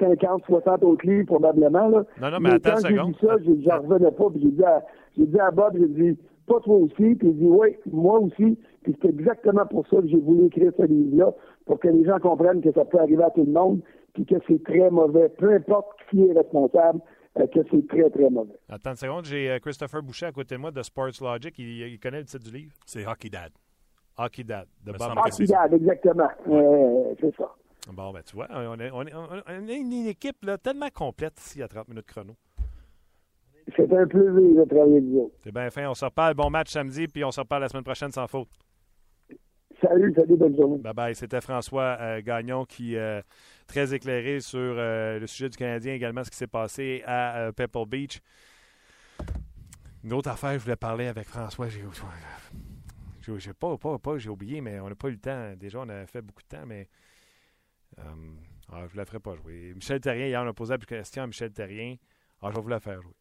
[0.00, 2.04] 50, 60 autres livres probablement, là.
[2.20, 4.82] Non, non, mais, attends quand j'ai vu ça, j'en revenais pas, puis j'ai dit à,
[5.16, 8.58] j'ai dit à Bob, j'ai dit, pas toi aussi, puis il dit, oui, moi aussi,
[8.84, 11.32] Puis c'est exactement pour ça que j'ai voulu écrire ce livre-là,
[11.66, 13.80] pour que les gens comprennent que ça peut arriver à tout le monde,
[14.12, 15.28] puis que c'est très mauvais.
[15.30, 17.00] Peu importe qui est responsable,
[17.38, 18.54] euh, que c'est très, très mauvais.
[18.68, 21.54] Attends une seconde, j'ai euh, Christopher Boucher à côté de moi de Sports Logic.
[21.58, 22.72] Il, il connaît le titre du livre?
[22.86, 23.50] C'est Hockey Dad.
[24.16, 24.66] Hockey Dad.
[24.84, 25.00] De Bob.
[25.16, 26.28] Hockey Dad, exactement.
[26.48, 27.50] Euh, c'est ça.
[27.92, 31.38] Bon, ben tu vois, on est, on est- on est une équipe là, tellement complète
[31.40, 32.34] ici à 30 minutes chrono.
[33.76, 35.32] C'est un plaisir de travailler avec vous.
[35.42, 35.88] C'est bien fin.
[35.88, 36.34] On se reparle.
[36.34, 38.48] Bon match samedi, puis on se reparle la semaine prochaine sans faute.
[39.80, 40.78] Salut, salut, bonne journée.
[40.78, 41.14] Bye bye.
[41.14, 43.22] C'était François euh, Gagnon qui euh,
[43.66, 47.52] très éclairé sur euh, le sujet du Canadien, également ce qui s'est passé à euh,
[47.52, 48.20] Pebble Beach.
[50.02, 51.68] Une autre affaire, je voulais parler avec François.
[51.68, 51.82] J'ai,
[53.38, 55.54] j'ai, pas, pas, pas, j'ai oublié, mais on n'a pas eu le temps.
[55.56, 56.88] Déjà, on a fait beaucoup de temps, mais
[57.96, 59.72] ah, je ne la ferai pas jouer.
[59.74, 61.96] Michel Terrien, hier, on a posé la question à Michel Terrien.
[62.42, 63.16] Ah, je vais vous la faire jouer.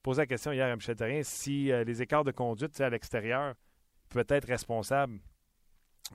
[0.00, 3.54] Posé la question hier à Michel Terrien si les écarts de conduite à l'extérieur
[4.08, 5.18] peuvent être responsables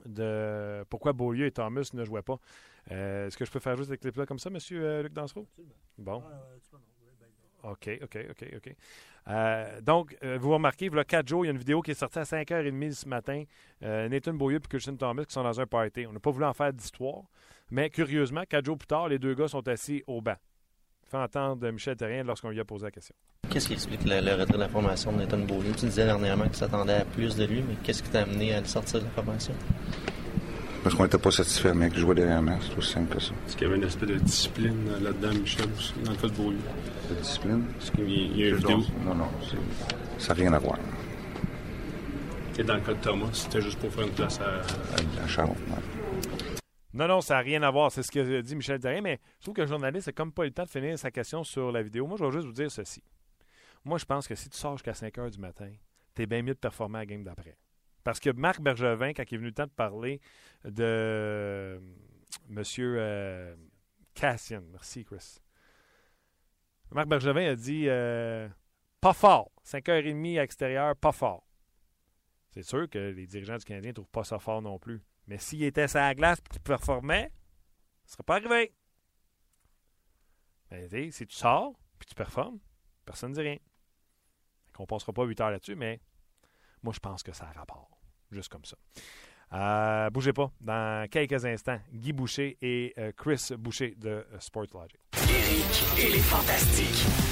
[0.06, 2.38] de pourquoi Beaulieu et Thomas ne jouaient pas.
[2.90, 5.46] Euh, Est-ce que je peux faire juste des clips-là comme ça, monsieur euh, Luc Dansereau?
[5.98, 6.22] Bon.
[7.64, 8.74] OK, OK, OK, OK.
[9.28, 11.80] Euh, donc, euh, vous remarquez, il y a 4 jours, il y a une vidéo
[11.80, 13.44] qui est sortie à 5h30 ce matin.
[13.82, 16.06] Euh, Nathan Beaulieu et Christian Thomas qui sont dans un party.
[16.06, 17.22] On n'a pas voulu en faire d'histoire,
[17.70, 20.36] mais curieusement, 4 jours plus tard, les deux gars sont assis au banc.
[21.12, 23.14] Fait entendre Michel Terrien lorsqu'on lui a posé la question.
[23.50, 25.72] Qu'est-ce qui explique le, le retrait de la formation de Nathan Beaulieu?
[25.78, 28.54] Tu disais dernièrement que tu t'attendais à plus de lui, mais qu'est-ce qui t'a amené
[28.54, 29.52] à le sortir de la formation?
[30.82, 32.54] Parce qu'on n'était pas satisfait, mec qui jouait derrière moi.
[32.66, 33.32] C'est aussi simple que ça.
[33.46, 35.66] Est-ce qu'il y avait une espèce de discipline euh, là-dedans, Michel,
[36.02, 36.58] dans le cas de Beaulieu?
[37.10, 37.64] La discipline?
[37.78, 39.28] Est-ce qu'il y a- une vidéo Non, non,
[40.16, 40.78] ça n'a rien à voir.
[42.58, 43.26] est dans le cas de Thomas?
[43.34, 44.62] C'était juste pour faire une place à.
[45.20, 46.01] La Charente, ouais.
[46.94, 47.90] Non, non, ça n'a rien à voir.
[47.90, 50.42] C'est ce que dit Michel Terrien, mais je trouve que le journaliste n'a comme pas
[50.44, 52.06] eu le temps de finir sa question sur la vidéo.
[52.06, 53.02] Moi, je vais juste vous dire ceci.
[53.84, 55.70] Moi, je pense que si tu sors jusqu'à 5 heures du matin,
[56.14, 57.56] tu es bien mieux de performer à la game d'après.
[58.04, 60.20] Parce que Marc Bergevin, quand il est venu le temps de parler
[60.64, 61.80] de euh,
[62.48, 63.54] Monsieur euh,
[64.14, 65.38] Cassian, merci Chris.
[66.90, 68.48] Marc Bergevin a dit euh,
[69.00, 69.50] pas fort.
[69.64, 71.46] 5h30 à l'extérieur, pas fort.
[72.50, 75.00] C'est sûr que les dirigeants du Canadien ne trouvent pas ça fort non plus.
[75.26, 77.32] Mais s'il était sur la glace et qu'il performait,
[78.04, 78.74] ça ne serait pas arrivé.
[80.70, 82.58] Ben, tu sais, si tu sors puis tu performes,
[83.04, 83.58] personne ne dit rien.
[84.78, 86.00] On ne passera pas 8 heures là-dessus, mais
[86.82, 87.90] moi, je pense que ça a rapport.
[88.30, 88.76] Juste comme ça.
[89.52, 90.50] Euh, bougez pas.
[90.60, 94.98] Dans quelques instants, Guy Boucher et euh, Chris Boucher de euh, Sports Logic.
[95.28, 97.31] Eric et les Fantastiques.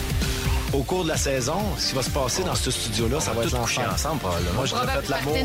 [0.73, 3.43] Au cours de la saison, ce qui va se passer dans ce studio-là, ça va
[3.43, 3.93] être coucher ensemble.
[3.93, 4.55] ensemble, probablement.
[4.55, 5.37] Moi, j'ai déjà fait l'amour.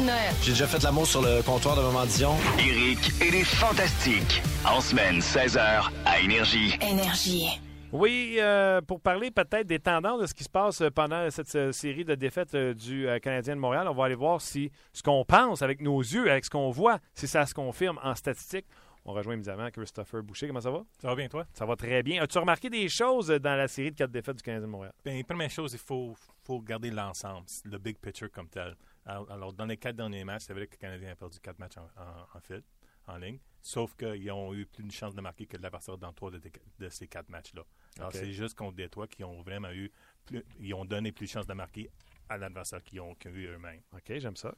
[0.44, 2.36] J'ai déjà fait l'amour sur le comptoir de Maman Dion.
[2.60, 4.44] Eric et les Fantastiques.
[4.64, 6.78] En semaine, 16h, à Énergie.
[6.80, 7.60] Énergie.
[7.92, 11.56] Oui, euh, pour parler peut-être des tendances de ce qui se passe euh, pendant cette
[11.56, 15.02] euh, série de défaites du euh, Canadien de Montréal, on va aller voir si ce
[15.02, 18.66] qu'on pense avec nos yeux, avec ce qu'on voit, si ça se confirme en statistique.
[19.08, 20.48] On rejoint évidemment Christopher Boucher.
[20.48, 20.84] Comment ça va?
[21.00, 21.46] Ça va bien, toi?
[21.54, 22.24] Ça va très bien.
[22.24, 24.94] As-tu remarqué des choses dans la série de quatre défaites du Canadien de Montréal?
[25.06, 28.76] Bien, première chose, il faut, faut garder l'ensemble, le big picture comme tel.
[29.06, 31.78] Alors, dans les quatre derniers matchs, c'est vrai que le Canadien a perdu quatre matchs
[31.78, 32.64] en, en, en fil,
[33.06, 36.32] en ligne, sauf qu'ils ont eu plus de chances de marquer que l'adversaire dans trois
[36.32, 36.42] de,
[36.80, 37.62] de ces quatre matchs-là.
[38.00, 39.92] Alors, c'est juste contre Détroit qui ont vraiment eu,
[40.26, 41.92] plus, ils ont donné plus de chances de marquer
[42.28, 43.82] à l'adversaire qu'ils ont, qu'ils ont eu eux-mêmes.
[43.94, 44.56] OK, j'aime ça.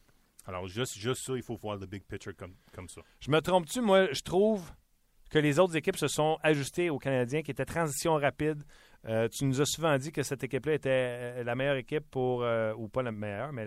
[0.48, 3.02] Alors, juste, juste ça, il faut voir le big picture comme, comme ça.
[3.20, 3.82] Je me trompe-tu?
[3.82, 4.72] Moi, je trouve
[5.30, 8.64] que les autres équipes se sont ajustées aux Canadiens, qui étaient transition rapide.
[9.06, 12.44] Euh, tu nous as souvent dit que cette équipe-là était euh, la meilleure équipe pour,
[12.44, 13.66] euh, ou pas la meilleure, mais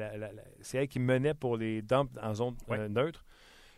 [0.60, 3.24] c'est elle qui menait pour les dumps en zone euh, neutre.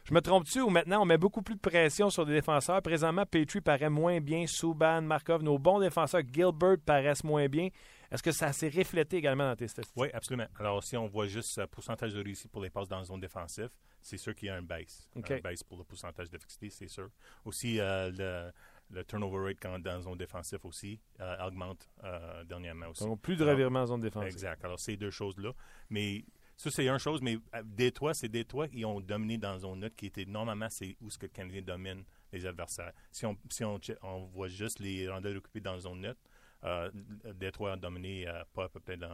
[0.05, 2.83] Je me trompe-tu ou maintenant on met beaucoup plus de pression sur les défenseurs?
[2.83, 7.69] Présentement, Petrie paraît moins bien, Subban, Markov, nos bons défenseurs, Gilbert paraissent moins bien.
[8.13, 10.01] Est-ce que ça s'est reflété également dans tes statistiques?
[10.01, 10.47] Oui, absolument.
[10.59, 13.21] Alors, si on voit juste le pourcentage de réussite pour les passes dans la zone
[13.21, 13.71] défensive,
[14.01, 15.09] c'est sûr qu'il y a un baisse.
[15.17, 15.31] OK.
[15.31, 17.09] Un baisse pour le pourcentage d'efficacité, c'est sûr.
[17.45, 18.53] Aussi, euh, le,
[18.91, 23.05] le turnover rate quand, dans la zone défensive aussi euh, augmente euh, dernièrement aussi.
[23.05, 24.33] Donc, plus de Alors, revirements en zone défensive.
[24.33, 24.65] Exact.
[24.65, 25.53] Alors, ces deux choses-là.
[25.91, 26.25] Mais
[26.57, 29.81] ça, c'est une chose, mais euh, Détroit, c'est Détroit qui ont dominé dans la zone
[29.81, 32.93] neutre, qui était normalement, c'est où ce que le Canadien domine les adversaires.
[33.11, 36.21] Si on, si on, voit juste les rondelles occupées dans la zone neutre,
[36.65, 36.91] euh,
[37.35, 39.09] Détroit a dominé euh, pas à peu près dans,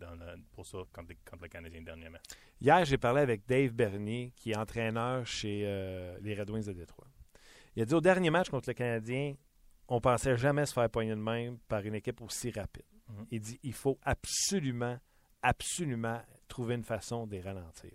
[0.00, 2.18] dans la- pour ça contre, contre le Canadien dernièrement.
[2.60, 6.72] Hier, j'ai parlé avec Dave Bernier, qui est entraîneur chez euh, les Red Wings de
[6.72, 7.06] Détroit.
[7.76, 9.34] Il a dit au dernier match contre le Canadien,
[9.86, 12.84] on pensait jamais se faire poigner de même par une équipe aussi rapide.
[13.08, 13.26] Mhm.
[13.30, 14.98] Il dit il faut absolument,
[15.42, 17.92] absolument trouver une façon de les ralentir.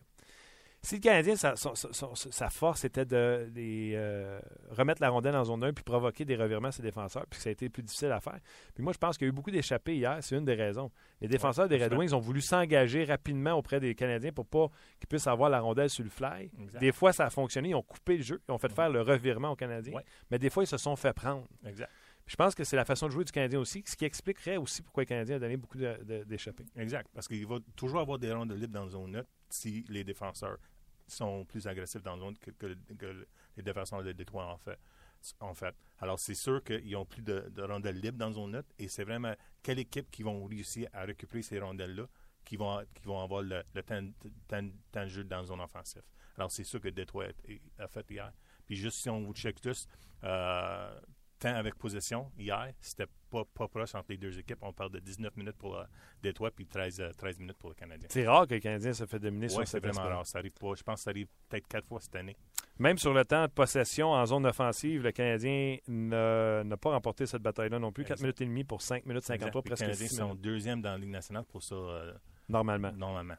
[0.85, 4.37] Si le Canadien, sa, sa force était de les, euh,
[4.71, 7.43] remettre la rondelle en zone 1 puis provoquer des revirements à ses défenseurs, puis que
[7.43, 8.37] ça a été plus difficile à faire.
[8.75, 10.17] Puis moi, je pense qu'il y a eu beaucoup d'échappées hier.
[10.21, 10.91] C'est une des raisons.
[11.21, 11.93] Les défenseurs des Red.
[11.93, 14.67] Wings ont voulu s'engager rapidement auprès des Canadiens pour pas
[14.99, 16.51] qu'ils puissent avoir la rondelle sur le fly.
[16.59, 16.79] Exact.
[16.81, 17.69] Des fois, ça a fonctionné.
[17.69, 18.41] Ils ont coupé le jeu.
[18.49, 19.93] Ils ont fait faire le revirement aux Canadiens.
[19.93, 20.03] Ouais.
[20.31, 21.47] Mais des fois, ils se sont fait prendre.
[21.65, 21.89] Exact.
[22.25, 24.81] Je pense que c'est la façon de jouer du Canadien aussi, ce qui expliquerait aussi
[24.81, 26.65] pourquoi le Canadien a donné beaucoup de- de- d'échappées.
[26.77, 27.07] Exact.
[27.13, 30.57] Parce qu'il va toujours avoir des rondes libres dans la zone neutre si les défenseurs
[31.13, 32.51] sont plus agressifs dans la zone que,
[33.55, 34.79] les défenseurs de Détroit en fait.
[35.39, 35.73] En fait.
[35.99, 39.05] Alors, c'est sûr qu'ils ont plus de, de rondelles libres dans zone neutre et c'est
[39.05, 42.07] vraiment quelle équipe qui vont réussir à récupérer ces rondelles-là
[42.43, 44.01] qui vont, qui vont avoir le, le temps,
[44.49, 46.01] temps- temps de jeu dans la zone offensive.
[46.35, 47.27] Alors, c'est sûr que Détroit
[47.79, 48.33] a, a fait hier.
[48.65, 49.87] Puis juste si on vous check tous,
[50.25, 50.99] euh,
[51.43, 54.59] temps avec possession hier, c'était pas, pas proche entre les deux équipes.
[54.61, 55.83] On parle de 19 minutes pour euh,
[56.21, 58.07] Détroit puis 13, euh, 13 minutes pour le Canadien.
[58.09, 60.25] C'est rare que le Canadien se fait dominer sur c'est vraiment rare.
[60.25, 60.73] Ça arrive pas.
[60.75, 62.35] Je pense que ça arrive peut-être quatre fois cette année.
[62.79, 67.41] Même sur le temps de possession en zone offensive, le Canadien n'a pas remporté cette
[67.41, 68.03] bataille-là non plus.
[68.03, 68.23] 4 Exact.
[68.23, 70.91] minutes et demie pour 5 minutes 53, Les presque Canadiens 6 sont minutes, deuxième dans
[70.91, 72.13] la Ligue nationale pour ça, euh,
[72.49, 72.91] normalement.
[72.93, 73.37] normalement.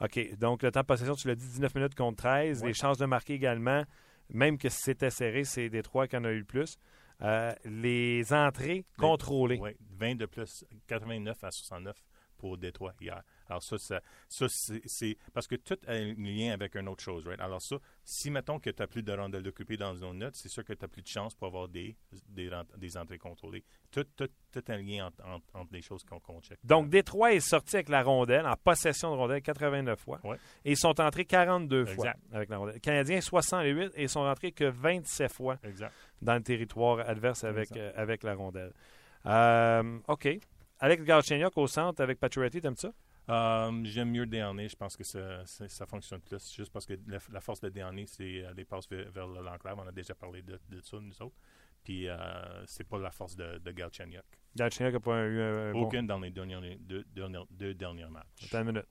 [0.00, 0.38] OK.
[0.38, 2.62] Donc, le temps de possession, tu l'as dit, 19 minutes contre 13.
[2.62, 2.68] Ouais.
[2.68, 3.84] Les chances de marquer également,
[4.30, 6.78] même que si c'était serré, c'est Détroit qui en a eu le plus.
[7.22, 9.58] Euh, les entrées contrôlées.
[9.60, 11.96] Oui, 20 de plus, 89 à 69
[12.36, 13.20] pour Détroit hier.
[13.48, 17.26] Alors ça, ça, ça, c'est- parce que tout a un lien avec une autre chose,
[17.26, 17.40] right?
[17.40, 20.36] Alors ça, si mettons que tu n'as plus de rondelles occupées dans une zone neutre,
[20.36, 21.96] c'est sûr que tu n'as plus de chance pour avoir des,
[22.28, 23.64] des, des entrées contrôlées.
[23.90, 26.58] Tout, tout, tout un lien entre, entre, entre les choses qu'on qu'on check.
[26.62, 30.20] Donc, Détroit est sorti avec la rondelle, en possession de rondelle, 89 fois.
[30.22, 30.36] Ouais.
[30.64, 32.74] Et ils sont entrés 42 fois avec la rondelle.
[32.74, 35.92] Les Canadiens, 68 et ils sont rentrés que 27 fois Exact.
[36.22, 38.72] Dans le territoire adverse avec, euh, avec la rondelle.
[39.26, 40.28] Euh, OK.
[40.80, 42.92] Alex Galchenyuk au centre avec Pacioretty, t'aimes ça?
[43.30, 44.68] Euh, J'aime mieux Déhané.
[44.68, 46.54] Je pense que ça, ça, ça fonctionne plus.
[46.54, 49.78] Juste parce que la, la force de Déhané, c'est les passes vers, vers l'enclave.
[49.78, 51.36] On a déjà parlé de, de ça, nous autres.
[51.84, 52.16] Puis, euh,
[52.66, 54.24] c'est pas la force de, de Galchenyuk.
[54.56, 55.82] Galchenyuk n'a pas eu un, un bon...
[55.82, 58.44] Aucune dans les derniers, deux, derniers- deux derniers matchs.
[58.46, 58.86] Attends une minute.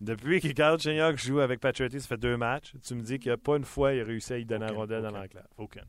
[0.00, 2.72] Depuis que Galchenyuk joue avec Pacioretty, ça fait deux matchs.
[2.82, 4.60] Tu me dis qu'il n'y a pas une fois il a réussi à y donner
[4.66, 5.46] la Aucune, rondelle dans l'enclave.
[5.56, 5.84] Aucune.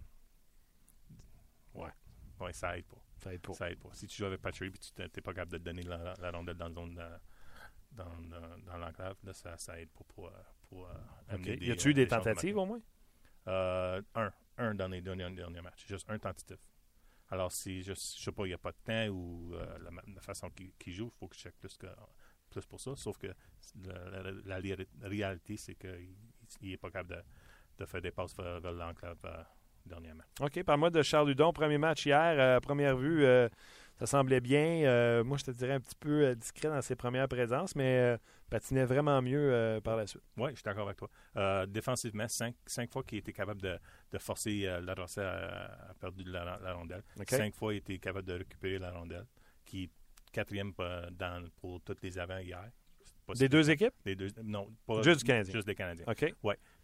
[2.40, 2.54] Ouais.
[2.54, 2.98] Ça aide pas.
[3.18, 3.54] Ça aide pas.
[3.54, 3.90] Ça aide pas.
[3.94, 6.32] Si tu joues avec Patrick et tu n'es pas capable de te donner la, la
[6.32, 6.96] rondelle dans la zone
[7.92, 10.32] dans, dans, dans l'enclave, là, ça, ça aide pas pour, euh,
[10.70, 10.94] pour euh,
[11.30, 12.82] amener des Y a-tu eu des chances de tentatives au moins?
[13.48, 14.32] Euh, un.
[14.58, 15.86] Un dans les derniers, derniers matchs.
[15.88, 16.58] Juste un tentatif.
[17.30, 20.22] Alors, si je, je sais pas, il n'y a pas de temps ou euh, la,
[20.22, 20.50] façon
[20.80, 21.88] qu'il joue, il faut que je check plus, que,
[22.50, 22.96] plus pour ça.
[22.96, 23.28] Sauf que
[23.76, 26.16] la, la- la li- réalité, c'est qu'il
[26.62, 27.24] n'est pas capable de,
[27.78, 29.44] de faire des passes vers, vers l'enclave euh,
[29.86, 30.24] dernièrement.
[30.42, 31.52] OK, parle-moi de Charles Hudon.
[31.54, 33.50] Premier match hier, euh, à première vue, euh,
[34.00, 34.84] ça semblait bien.
[34.86, 38.18] Euh, moi, je te dirais un petit peu discret dans ses premières présences, mais
[38.50, 40.24] patinait vraiment mieux par la suite.
[40.38, 41.66] Oui, je suis d'accord avec toi.
[41.68, 43.78] Défensivement, cinq, cinq fois qu'il était capable de,
[44.12, 47.04] de forcer l'adversaire à, à perdre la, la rondelle.
[47.28, 49.26] Cinq fois, il était capable de récupérer la rondelle,
[49.66, 49.90] qui est
[50.32, 50.74] quatrième
[51.12, 52.70] dans, pour toutes les avants hier.
[53.36, 53.94] Des deux équipes?
[54.04, 55.54] Des deux, non, pas Juste du Canadien.
[55.54, 56.06] Juste des Canadiens.
[56.08, 56.34] OK.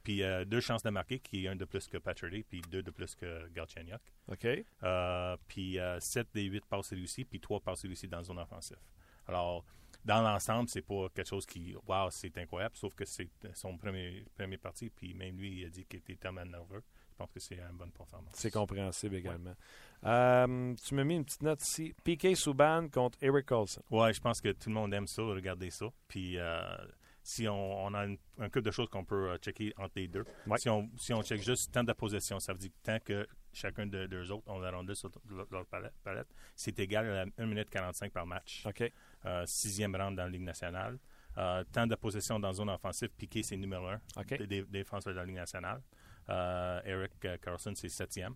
[0.05, 2.83] Puis euh, deux chances de marquer, qui est un de plus que Patrick, puis deux
[2.83, 3.99] de plus que Galchenyuk.
[4.27, 4.47] OK.
[4.83, 8.37] Euh, puis euh, 7 des 8 passes réussies, puis 3 passes réussies dans la zone
[8.37, 8.77] offensive.
[9.27, 9.65] Alors,
[10.05, 14.23] dans l'ensemble, c'est pas quelque chose qui, wow, c'est incroyable, sauf que c'est son premier,
[14.37, 16.83] premier parti, puis même lui, il a dit qu'il était tellement nerveux.
[17.09, 18.35] Je pense que c'est une bonne performance.
[18.35, 19.55] C'est compréhensible également.
[20.03, 21.95] Euh, tu m'as mis une petite note ici.
[22.03, 23.81] Piquet Souban contre Eric Colson.
[23.89, 25.87] Ouais, je pense que tout le monde aime ça, regarder ça.
[26.07, 26.37] Puis
[27.27, 30.07] si on, on a une- un couple de choses qu'on peut euh, checker entre les
[30.07, 30.57] deux, Ouais.
[30.59, 33.27] si, on, si on check juste temps de possession, ça veut dire que tant que
[33.51, 35.09] chacun de deux autres ont la rondelle sur
[35.51, 38.63] leur, palette, c'est égal à 1 minute 45 par match.
[38.67, 38.91] OK.
[39.25, 40.99] Euh, sixième round dans la Ligue nationale.
[41.37, 43.99] Euh, temps de possession dans zone offensive, Piqué, c'est numéro un
[44.37, 45.81] des, des défenseurs de la Ligue nationale.
[46.29, 48.35] Euh, Eric Carlson, c'est septième.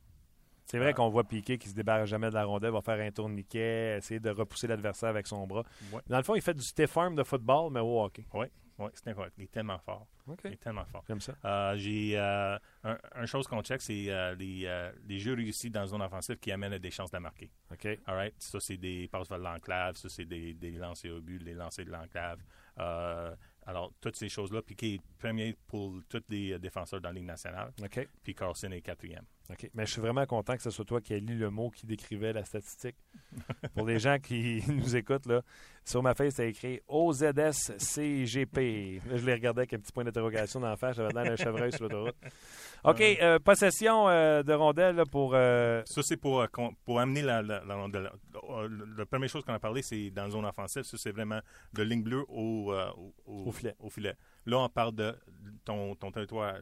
[0.66, 3.12] C'est vrai qu'on voit Piquet qui se débarrasse jamais de la rondelle, va faire un
[3.12, 5.64] tourniquet, essayer de repousser l'adversaire avec son bras.
[5.92, 6.02] Ouais.
[6.08, 8.24] Dans le fond, il fait du stiff arm de football, mais au hockey.
[8.34, 8.46] Oui,
[8.94, 9.36] c'est incroyable.
[9.38, 10.08] Il est tellement fort.
[10.46, 11.04] Il est tellement fort.
[11.08, 11.34] J'aime ça.
[11.46, 15.86] Euh, j'ai euh, un, un chose qu'on check, c'est euh, les, les jeux réussis dans
[15.86, 17.52] zone offensive qui amènent à des chances de marquer.
[17.72, 17.86] OK.
[18.06, 18.36] All right?
[18.38, 21.86] Ça, c'est des passes vers l'enclave, ça, c'est des, des lancers au but, des lancers
[21.86, 22.40] de l'enclave.
[23.66, 24.62] Alors, toutes ces choses-là.
[24.62, 28.08] Piqué est premier pour tous les défenseurs dans la Ligue nationale, OK.
[28.24, 29.26] puis Carlson est quatrième.
[29.52, 29.70] OK.
[29.74, 31.86] Mais je suis vraiment content que ce soit toi qui aies lu le mot qui
[31.88, 32.96] décrivait la statistique.
[33.76, 35.42] Pour les gens qui nous écoutent, là,
[35.84, 39.02] sur ma face, c'est écrit OZSCGP.
[39.16, 40.96] Je les regardais avec un petit point d'interrogation dans la face.
[40.98, 42.16] J'avais l'air d'un chevreuil sur l'autoroute.
[42.84, 43.02] OK.
[43.02, 45.32] euh, possession euh, de rondelle là, pour.
[45.34, 46.48] euh, Ça, c'est pour, euh,
[46.86, 48.12] pour amener la, la, la rondelle.
[48.50, 50.84] Euh, La première chose qu'on a parlé, c'est dans zone offensive.
[50.84, 51.40] Ça, c'est vraiment
[51.74, 52.90] de ligne bleue au, euh,
[53.26, 53.76] au, Au filet.
[53.80, 54.16] Au filet.
[54.46, 55.16] Là, on parle de,
[55.66, 56.56] ton, ton territoire,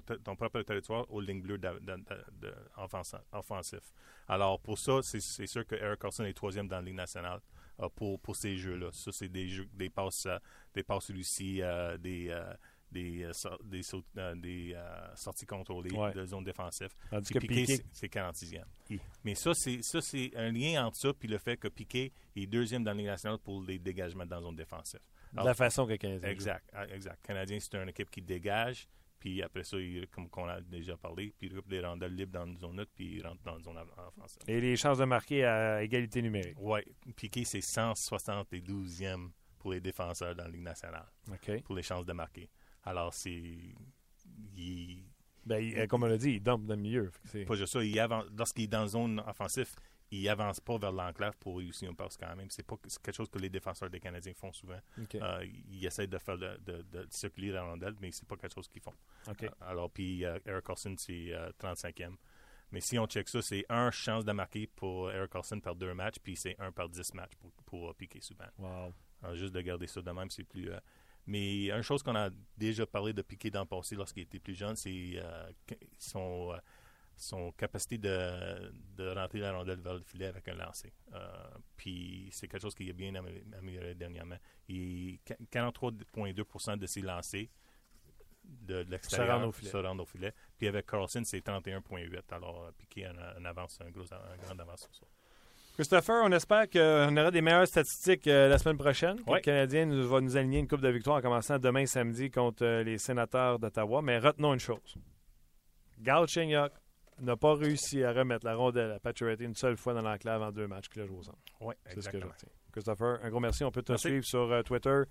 [0.00, 2.54] ton, ton propre territoire aux lignes bleues d'a- d'a- d'a- de-
[3.32, 3.80] offensif.
[4.28, 7.40] Alors, pour ça, c'est sûr que Eric Carlson est troisième dans la Ligue nationale
[7.80, 8.90] euh, pour, pour ces jeux-là.
[8.92, 10.38] Ça, c'est des jeux, des passes, euh,
[10.74, 12.52] des passes réussies, euh, des, euh,
[12.92, 13.26] des,
[13.62, 13.82] des,
[15.14, 16.12] sorties contrôlées Ouais.
[16.12, 16.88] de zone défensive.
[17.10, 18.64] Tandis Puis que Piqué, c'est- c'est 46e.
[18.90, 19.00] Hi.
[19.24, 22.46] Mais ça, c'est ça, c'est un lien entre ça et le fait que Piqué est
[22.46, 25.00] deuxième dans la Ligue nationale pour les dégagements dans la zone défensive.
[25.32, 26.32] De la façon que Canadien joue.
[26.32, 27.22] Exact, ah, exact.
[27.26, 28.88] Canadien, c'est une équipe qui dégage,
[29.18, 32.32] puis après ça, il, comme on a déjà parlé, puis il recoupe les rondelles libres
[32.32, 34.42] dans une zone neutre, puis il rentre dans une zone offensive.
[34.46, 36.56] Et les chances de marquer à égalité numérique.
[36.60, 36.80] Oui,
[37.16, 41.62] Piqué, c'est 172e pour les défenseurs dans la Ligue nationale, OK.
[41.62, 42.48] pour les chances de marquer.
[42.84, 43.30] Alors, c'est.
[44.56, 45.04] Il,
[45.44, 47.10] Ben, il- comme on l'a dit, il dump dans le milieu.
[47.46, 49.74] Pas juste ça, il avance, lorsqu'il est dans une zone offensive,
[50.10, 52.48] il avance pas vers l'enclave pour réussir une passe quand même.
[52.50, 54.80] C'est pas quelque chose que les défenseurs des Canadiens font souvent.
[55.22, 58.54] Euh, ils essaient de faire de, de- de circuler la rondelle, mais c'est pas quelque
[58.54, 58.94] chose qu'ils font.
[59.46, 62.14] Euh, Alors, puis euh, Eric Carlson, c'est euh, 35e.
[62.70, 65.92] Mais si on check ça, c'est un chance de marquer pour Eric Carlson par deux
[65.94, 68.44] matchs, puis c'est un par dix matchs pour, pour Piqué Souban.
[68.58, 68.92] Wow.
[69.22, 70.70] Alors, juste de garder ça de même, c'est plus.
[71.26, 74.54] mais une chose qu'on a déjà parlé de Piqué dans le passé lorsqu'il était plus
[74.54, 75.20] jeune, c'est
[75.98, 76.54] son,
[77.18, 80.92] son capacité de, de rentrer la rondelle vers le filet avec un lancer.
[81.14, 81.18] Euh,
[81.76, 84.36] puis c'est quelque chose qui a bien amé- amélioré dernièrement.
[84.68, 85.18] Il,
[85.52, 87.46] 43,2% de ses lancers
[88.44, 90.32] de, de l'extérieur Se rendent au filet.
[90.56, 92.20] Puis avec Carlson, c'est 31,8.
[92.30, 95.06] Alors, euh, Piqué a une, une avance, un gros, un grand avance sur ça.
[95.74, 99.16] Christopher, on espère qu'on aura des meilleures statistiques euh, la semaine prochaine.
[99.26, 102.64] Le Canadien nous, va nous aligner une coupe de victoire en commençant demain samedi contre
[102.64, 104.02] euh, les sénateurs d'Ottawa.
[104.02, 104.96] Mais retenons une chose.
[106.00, 106.72] Galchenyuk
[107.20, 110.52] n'a pas réussi à remettre la rondelle à Pacioretty une seule fois dans l'enclave en
[110.52, 111.38] deux matchs qu'il a joué ensemble.
[111.60, 112.48] Oui, C'est ce que je retiens.
[112.72, 113.64] Christopher, un gros merci.
[113.64, 114.08] On peut te Merci.
[114.08, 115.02] suivre sur euh, Twitter.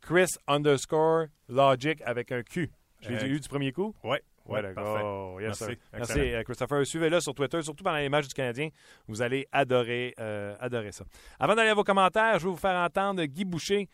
[0.00, 2.70] Chris underscore Logic avec un Q.
[3.00, 3.94] Je l'ai Euh, eu du premier coup?
[4.02, 4.18] Oui,
[4.60, 5.40] d'accord.
[5.40, 5.78] Yes, Merci.
[5.92, 6.86] Merci, euh, Christopher.
[6.86, 8.68] Suivez-le sur Twitter, surtout pendant les matchs du Canadien.
[9.08, 11.04] Vous allez adorer, euh, adorer ça.
[11.38, 13.88] Avant d'aller à vos commentaires, je vais vous faire entendre Guy Boucher,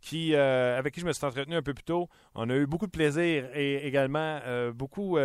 [0.00, 2.08] qui, euh, avec qui je me suis entretenu un peu plus tôt.
[2.36, 5.16] On a eu beaucoup de plaisir et également euh, beaucoup,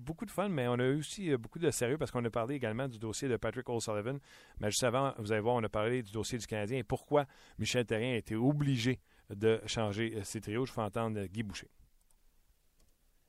[0.00, 2.30] beaucoup de fun, mais on a eu aussi euh, beaucoup de sérieux parce qu'on a
[2.30, 4.18] parlé également du dossier de Patrick O'Sullivan.
[4.58, 7.26] Mais juste avant, vous allez voir, on a parlé du dossier du Canadien et pourquoi
[7.58, 8.98] Michel Terrien a été obligé
[9.30, 10.66] de changer euh, ses trios.
[10.66, 11.68] Je fais entendre euh, Guy Boucher.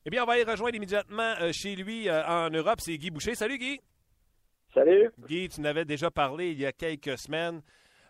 [0.05, 2.79] Eh bien, on va y rejoindre immédiatement chez lui en Europe.
[2.81, 3.36] C'est Guy Boucher.
[3.36, 3.79] Salut, Guy.
[4.73, 5.12] Salut.
[5.27, 7.62] Guy, tu n'avais déjà parlé il y a quelques semaines.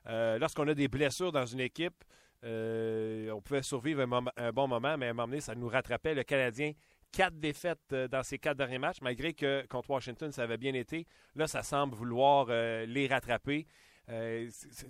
[0.07, 2.01] Euh, Lorsqu'on a des blessures dans une équipe,
[2.45, 5.53] euh, on pouvait survivre un, mom- un bon moment, mais à un moment donné, ça
[5.53, 6.15] nous rattrapait.
[6.15, 6.71] Le Canadien,
[7.11, 10.73] quatre défaites euh, dans ses quatre derniers matchs, malgré que contre Washington, ça avait bien
[10.73, 11.05] été.
[11.35, 13.65] Là, ça semble vouloir euh, les rattraper.
[14.09, 14.87] Euh, c'est-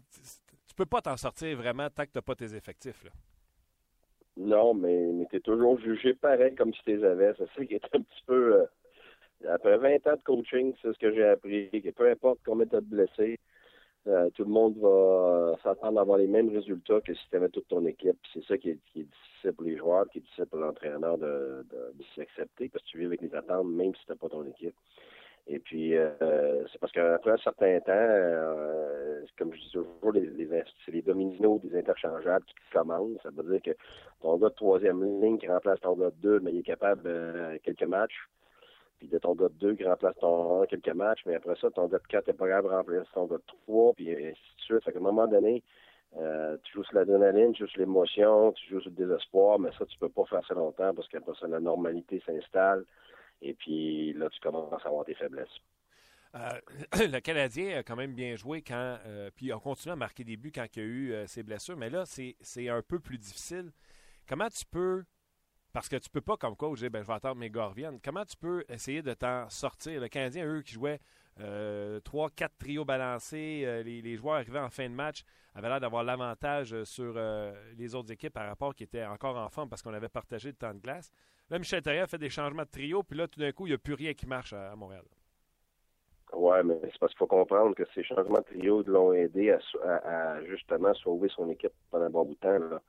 [0.67, 3.03] tu peux pas t'en sortir vraiment tant que tu n'as pas tes effectifs.
[3.03, 3.11] Là.
[4.37, 7.33] Non, mais, mais tu es toujours jugé pareil comme si tu les avais.
[7.37, 8.61] C'est ça qui est un petit peu.
[8.61, 8.65] euh,
[9.53, 11.69] après 20 ans de coaching, c'est ce que j'ai appris.
[11.71, 13.39] Que peu importe combien tu as de blessés,
[14.07, 17.35] euh, tout le monde va euh, s'attendre à avoir les mêmes résultats que si tu
[17.35, 18.17] avais toute ton équipe.
[18.33, 21.63] C'est ça qui est, difficile pour les joueurs, qui est difficile pour l'entraîneur de,
[22.15, 24.75] s'accepter parce que tu vis avec les attentes, même si tu n'as pas ton équipe.
[25.47, 30.13] Et puis, euh, c'est parce qu'après un certain temps, comme je dis toujours,
[30.85, 33.17] c'est les dominos des interchangeables qui commandent.
[33.21, 33.77] Ça veut dire que
[34.21, 37.09] ton gars de troisième ligne qui remplace ton gars de deux, mais il est capable
[37.63, 38.27] quelques matchs.
[39.01, 41.71] Puis de ton gars de deux qui remplace ton un quelques matchs, mais après ça,
[41.71, 44.27] ton gars de quatre n'est pas capable de remplacer ton gars de trois, puis ainsi
[44.29, 44.83] de suite.
[44.83, 45.63] Fait qu'à un moment donné,
[46.17, 49.71] euh, tu joues sur l'adrénaline, tu joues sur l'émotion, tu joues sur le désespoir, mais
[49.75, 52.85] ça, tu peux pas faire ça longtemps parce qu'après ça, la normalité s'installe.
[53.41, 55.57] Et puis là, tu commences à avoir tes faiblesses.
[56.35, 56.59] Euh,
[57.11, 58.99] le Canadien a quand même bien joué quand.
[59.07, 61.75] euh, puis on continue à marquer des buts quand il y a eu ses blessures.
[61.75, 63.71] Mais là, c'est un peu plus difficile.
[64.29, 65.05] Comment tu peux.
[65.73, 67.99] Parce que tu peux pas, comme coach, dire ben, je vais attendre mes gars reviennent.
[68.03, 70.01] Comment tu peux essayer de t'en sortir?
[70.01, 70.99] Le Canadien, eux, qui jouaient
[71.39, 75.23] euh, trois, quatre trios balancés, euh, les, joueurs arrivés en fin de match
[75.55, 79.37] avaient l'air d'avoir l'avantage euh, sur euh, les autres équipes par rapport qui étaient encore
[79.37, 81.11] en forme parce qu'on avait partagé le temps de glace.
[81.49, 83.71] Là, Michel Therrien a fait des changements de trio, puis là, tout d'un coup, il
[83.71, 85.03] n'y a plus rien qui marche à, Montréal.
[86.33, 90.43] Ouais, mais c'est parce qu'il faut comprendre que ces changements de trio l'ont aidé à,
[90.45, 92.57] justement sauver son équipe pendant un bon bout de temps.
[92.57, 92.81] Là.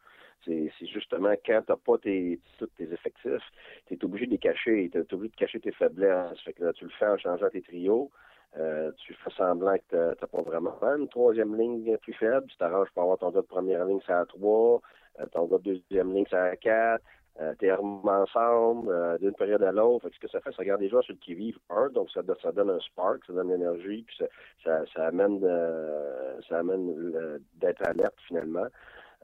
[0.45, 3.43] C'est, justement quand tu n'as pas tes, tous tes effectifs,
[3.87, 4.91] tu es obligé de les cacher.
[4.91, 6.41] Tu es obligé de cacher tes faiblesses.
[6.45, 8.11] Fait que là, tu le fais en changeant tes trios.
[8.59, 12.47] Euh, tu fais semblant que tu n'as pas vraiment une troisième ligne plus faible.
[12.49, 14.83] Tu t'arranges pour avoir ton gars de première ligne, c'est à 3,
[15.21, 17.03] euh, ton gars de deuxième ligne, c'est à 4.
[17.41, 20.07] Euh, t'es ensemble euh, d'une période à l'autre.
[20.13, 22.53] ce que ça fait, ça garde les joueurs sur le qui-vive, un, donc ça, ça
[22.53, 24.27] donne un spark, ça donne l'énergie, puis ça,
[24.63, 28.67] ça, ça amène, euh, ça amène d'être alerte finalement.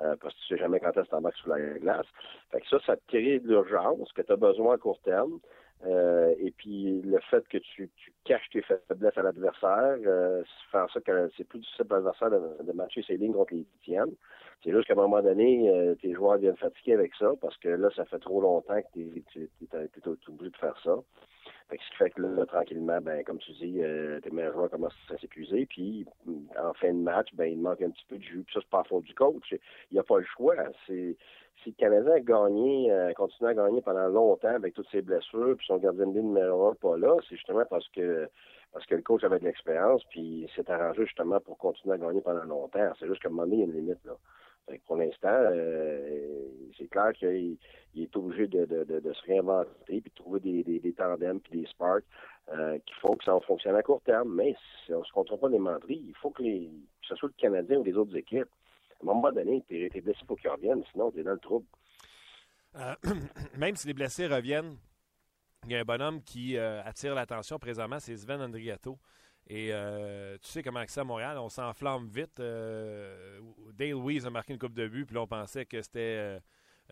[0.01, 2.07] Euh, parce que tu sais jamais quand est-ce que sous la glace.
[2.51, 5.41] Fait que ça, ça te crée de l'urgence que tu as besoin à court terme.
[5.87, 10.43] Euh, et puis le fait que tu, tu caches tes faiblesses à l'adversaire, euh,
[10.75, 13.65] en sorte que c'est plus difficile pour l'adversaire de, de matcher ses lignes contre les
[13.85, 14.15] tiennes.
[14.65, 17.69] C'est juste qu'à un moment donné, euh, tes joueurs viennent fatiguer avec ça parce que
[17.69, 20.97] là, ça fait trop longtemps que tu es, obligé de faire ça.
[21.71, 24.95] Ce qui fait que là, tranquillement, ben, comme tu dis, euh, tes meilleurs joueurs commencent
[25.11, 26.07] à s'épuiser, puis
[26.59, 28.43] en fin de match, ben, il manque un petit peu de jus.
[28.45, 29.53] Puis ça, c'est pas la faute du coach.
[29.53, 30.57] Il n'y a pas le choix.
[30.87, 31.17] C'est
[31.63, 35.57] si le Canadien a gagné, euh, continue à gagner pendant longtemps avec toutes ses blessures,
[35.57, 38.29] puis son gardien de ligne numéro un pas là, c'est justement parce que
[38.73, 42.21] parce que le coach avait de l'expérience, puis s'est arrangé justement pour continuer à gagner
[42.21, 42.93] pendant longtemps.
[42.99, 44.05] C'est juste qu'à un moment donné, il y a une limite.
[44.05, 44.13] Là.
[44.87, 46.47] Pour l'instant, euh,
[46.77, 47.59] c'est clair qu'il
[47.97, 48.67] est obligé de,
[49.13, 52.05] se réinventer puis de trouver des, des, des tandems puis des sparks
[52.51, 54.35] euh, qui font que ça fonctionne à court terme.
[54.35, 54.55] Mais
[54.85, 57.29] si on ne se contrôle pas les menteries, il faut que, les, que ce soit
[57.29, 58.49] le Canadien ou les autres équipes,
[59.01, 61.39] à un moment donné, tu es, blessé pour qu'ils reviennent, sinon tu es dans le
[61.39, 61.67] trouble.
[62.77, 62.95] Euh,
[63.59, 64.77] même si les blessés reviennent,
[65.65, 68.99] il y a un bonhomme qui attire l'attention présentement, c'est Sven Andrigato.
[69.51, 72.39] Et euh, tu sais comment c'est à Montréal, on s'enflamme vite.
[72.39, 73.41] Euh,
[73.73, 76.41] Dale Weiss a marqué une coupe de but, puis là, on pensait que c'était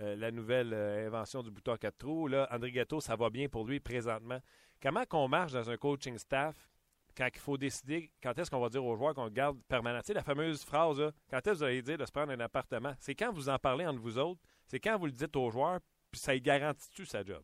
[0.00, 2.28] euh, la nouvelle invention du bouton à quatre trous.
[2.28, 4.40] Là, André Gatto, ça va bien pour lui présentement.
[4.82, 6.70] Comment qu'on marche dans un coaching staff
[7.14, 10.00] quand il faut décider quand est-ce qu'on va dire aux joueurs qu'on garde permanent?
[10.00, 12.40] Tu sais, la fameuse phrase, quand est-ce que vous allez dire de se prendre un
[12.40, 12.94] appartement?
[12.98, 15.80] C'est quand vous en parlez entre vous autres, c'est quand vous le dites aux joueurs,
[16.10, 17.42] puis ça garantit-tu sa job?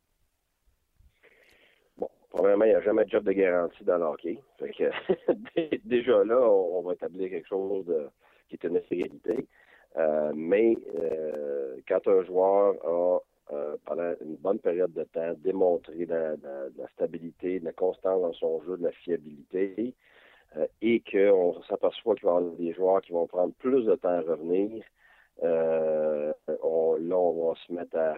[2.43, 4.37] Premièrement, il n'y a jamais de job de garantie dans le hockey.
[4.59, 8.09] Fait que, déjà là, on, va établir quelque chose de,
[8.49, 9.47] qui est une égalité.
[9.97, 13.19] Euh, mais euh, quand un joueur a,
[13.53, 16.37] euh, pendant une bonne période de temps, démontré de,
[16.77, 19.95] la stabilité, de la constance dans son jeu, de la fiabilité,
[20.81, 24.09] et qu'on s'aperçoit qu'il va y avoir des joueurs qui vont prendre plus de temps
[24.09, 24.83] à revenir,
[25.43, 28.17] euh, on, là, on va se mettre à,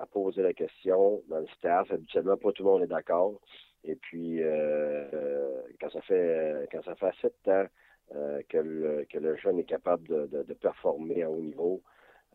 [0.00, 1.90] à, poser la question dans le staff.
[1.90, 3.40] Habituellement, pas tout le monde est d'accord.
[3.84, 7.66] Et puis, euh, quand ça fait quand ça fait de temps
[8.14, 11.82] euh, que, le, que le jeune est capable de, de, de performer à haut niveau,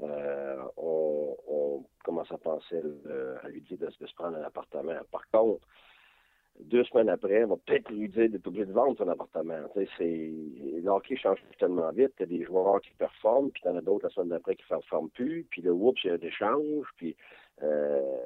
[0.02, 2.82] euh, on, on, commence à penser
[3.44, 4.98] à lui dire de se prendre un appartement.
[5.12, 5.68] Par contre,
[6.66, 9.58] deux semaines après, on va peut-être lui dire d'être obligé de vendre son appartement.
[9.74, 10.82] Tu sais, c'est...
[10.82, 12.14] Le hockey change tellement vite.
[12.18, 14.64] Tu as des joueurs qui performent, puis tu en as d'autres la semaine d'après qui
[14.64, 17.16] ne performent plus, puis le whoops, il y a des changes, puis
[17.64, 18.18] euh,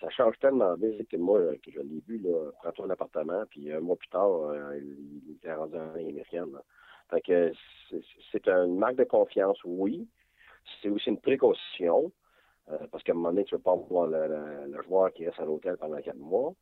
[0.00, 3.72] ça change tellement vite que moi, que je l'ai vu, là, prends-toi un appartement, puis
[3.72, 6.56] un mois plus tard, euh, il, est rendu en américaine.
[7.10, 7.52] Fait que
[8.32, 10.08] c'est, une marque de confiance, oui.
[10.80, 12.12] C'est aussi une précaution,
[12.70, 15.12] euh, parce qu'à un moment donné, tu ne veux pas voir le, le, le joueur
[15.12, 16.54] qui reste à l'hôtel pendant quatre mois.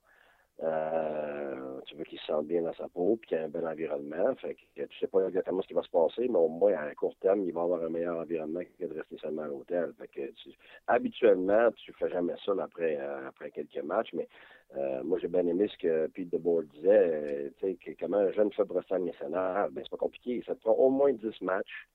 [0.60, 3.48] Euh, tu veux qu'il se sente bien dans sa peau, puis qu'il y ait un
[3.48, 4.34] bel environnement.
[4.36, 6.94] Fait que tu sais pas exactement ce qui va se passer, mais au moins, à
[6.94, 9.92] court terme, il va avoir un meilleur environnement que de rester seulement à l'hôtel.
[9.98, 10.50] Fait que tu,
[10.88, 14.28] habituellement, tu fais jamais ça après, euh, après quelques matchs, mais
[14.76, 18.32] euh, moi, j'ai bien aimé ce que Pete DeBoer disait, tu sais, que comment un
[18.32, 20.42] jeune fait brosser le national, ben, c'est pas compliqué.
[20.44, 21.88] Ça te prend au moins 10 matchs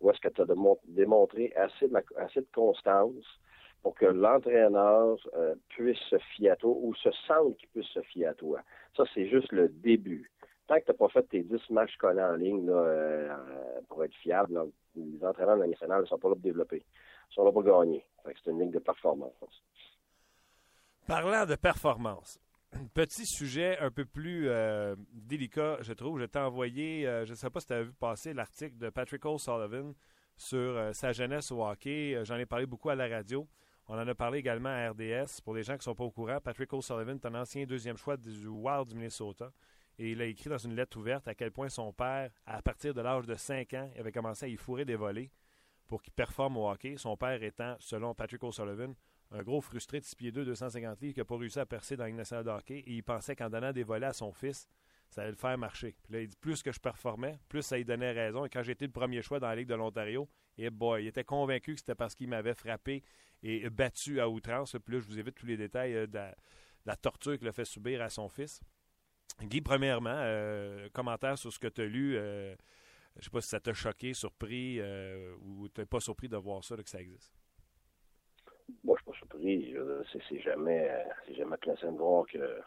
[0.00, 0.46] où est-ce que tu as
[0.86, 3.26] démontré assez de constance
[3.82, 8.02] pour que l'entraîneur euh, puisse se fier à toi ou se sente qu'il puisse se
[8.02, 8.60] fier à toi.
[8.96, 10.30] Ça, c'est juste le début.
[10.66, 13.36] Tant que tu n'as pas fait tes 10 matchs collés en ligne là, euh,
[13.88, 14.60] pour être fiable,
[14.96, 16.84] les entraîneurs nationale ne sont pas là pour développer.
[17.30, 18.04] Ils sont là pour gagner.
[18.24, 19.32] C'est une ligne de performance.
[21.06, 22.38] Parlant de performance,
[22.94, 26.20] petit sujet un peu plus euh, délicat, je trouve.
[26.20, 29.24] Je t'ai envoyé, je ne sais pas si tu as vu passer l'article de Patrick
[29.24, 29.94] O'Sullivan
[30.36, 32.20] sur sa jeunesse au hockey.
[32.24, 33.48] J'en ai parlé beaucoup à la radio.
[33.90, 35.40] On en a parlé également à RDS.
[35.42, 37.96] Pour les gens qui ne sont pas au courant, Patrick O'Sullivan est un ancien deuxième
[37.96, 39.50] choix du Wild du Minnesota.
[39.98, 42.92] Et il a écrit dans une lettre ouverte à quel point son père, à partir
[42.92, 45.30] de l'âge de 5 ans, avait commencé à y fourrer des volets
[45.86, 46.98] pour qu'il performe au hockey.
[46.98, 48.94] Son père étant, selon Patrick O'Sullivan,
[49.30, 51.96] un gros frustré de 6 pieds 2, 250 livres qui n'a pas réussi à percer
[51.96, 52.80] dans une nationale de hockey.
[52.80, 54.68] Et il pensait qu'en donnant des volets à son fils,
[55.08, 55.96] ça allait le faire marcher.
[56.02, 58.44] Puis là, il dit plus que je performais, plus ça lui donnait raison.
[58.44, 60.28] Et quand j'étais le premier choix dans la Ligue de l'Ontario,
[60.58, 63.02] et boy, il était convaincu que c'était parce qu'il m'avait frappé
[63.42, 64.76] et battu à outrance.
[64.84, 66.18] Puis là, je vous évite tous les détails euh, de,
[66.86, 68.60] la, torture qu'il a fait subir à son fils.
[69.42, 72.16] Guy, premièrement, euh, commentaire sur ce que tu as lu.
[72.16, 72.54] Euh,
[73.14, 74.80] je ne sais pas si ça t'a choqué, surpris
[75.40, 77.34] ou tu pas surpris de voir ça, que ça existe.
[78.84, 79.74] Moi, je suis pas surpris.
[80.28, 80.88] C'est jamais,
[81.36, 82.60] jamais de voir que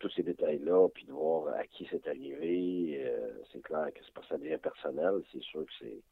[0.00, 3.08] tous ces détails-là, puis de voir à qui c'est arrivé,
[3.52, 5.22] c'est clair que c'est pas ça devient personnel.
[5.32, 6.02] C'est sûr que c'est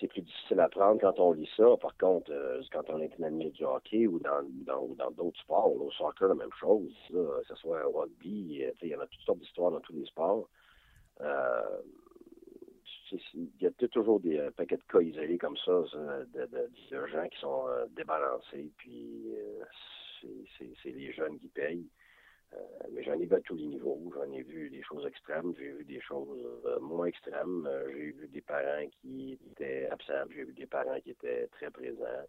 [0.00, 1.76] c'est plus difficile à prendre quand on lit ça.
[1.80, 5.40] Par contre, euh, quand on est un ami du hockey ou dans dans dans d'autres
[5.40, 8.96] sports, au soccer, la même chose, là, que ce soit au rugby, euh, il y
[8.96, 10.48] en a toutes sortes d'histoires dans tous les sports.
[11.20, 11.82] Euh,
[13.34, 15.82] il y a toujours des euh, paquets de cas isolés comme ça,
[16.32, 19.34] de, de, gens qui sont euh, débalancés, puis
[20.58, 21.88] c'est les jeunes qui payent.
[22.92, 23.98] Mais j'en ai vu à tous les niveaux.
[24.14, 27.68] J'en ai vu des choses extrêmes, j'ai vu des choses moins extrêmes.
[27.88, 32.26] j'ai vu des parents qui étaient absents, j'ai vu des parents qui étaient très présents,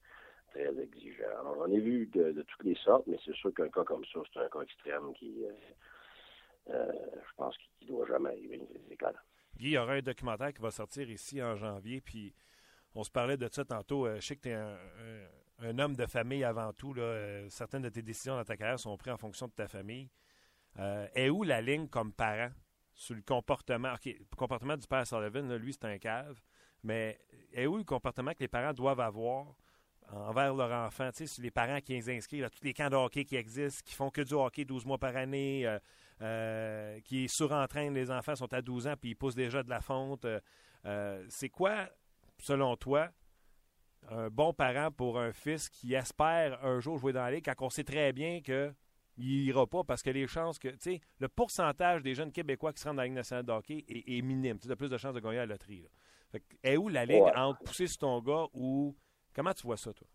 [0.52, 1.40] très exigeants.
[1.42, 4.20] Alors j'en ai vu de, toutes les sortes, mais c'est sûr qu'un cas comme ça,
[4.34, 5.46] c'est un cas extrême qui,
[6.68, 8.62] je pense qu'il ne doit jamais arriver.
[8.90, 9.22] C'est clair.
[9.58, 12.34] Guy, il y aura un documentaire qui va sortir ici en janvier, puis
[12.96, 14.06] on se parlait de ça tantôt.
[14.06, 14.78] Euh, je sais que tu es un,
[15.62, 16.93] homme de famille avant tout.
[16.97, 20.10] Euh, certaines de tes décisions dans ta carrière sont prises en fonction de ta famille.
[20.80, 22.49] Euh, est où la ligne comme parent
[22.93, 23.93] sur le comportement?
[23.93, 26.41] OK, le comportement du père Sullivan, lui, c'est un cave,
[26.84, 27.20] mais
[27.51, 29.56] est où le comportement que les parents doivent avoir
[30.12, 31.10] envers leur enfant?
[31.16, 33.82] Tu sais, les parents qui les inscrivent à tous les camps de hockey qui existent,
[33.86, 35.68] qui font que du hockey 12 mois par année,
[36.24, 39.82] euh, qui surentraîne les enfants, sont à 12 ans, puis ils poussent déjà de la
[39.82, 40.24] fonte.
[40.24, 40.39] Euh,
[40.86, 41.89] euh, c'est quoi,
[42.39, 43.10] selon toi,
[44.10, 47.66] un bon parent pour un fils qui espère un jour jouer dans la ligue quand
[47.66, 48.74] on sait très bien qu'il
[49.18, 52.82] n'ira pas parce que les chances que, tu sais, le pourcentage des jeunes Québécois qui
[52.82, 54.60] se rendent dans la Ligue nationale de hockey est, minime.
[54.60, 55.88] Tu as plus de chances de gagner à la loterie.
[56.64, 58.95] est où la ligne entre pousser sur ton gars ou.
[59.36, 60.08] Comment tu vois ça, toi?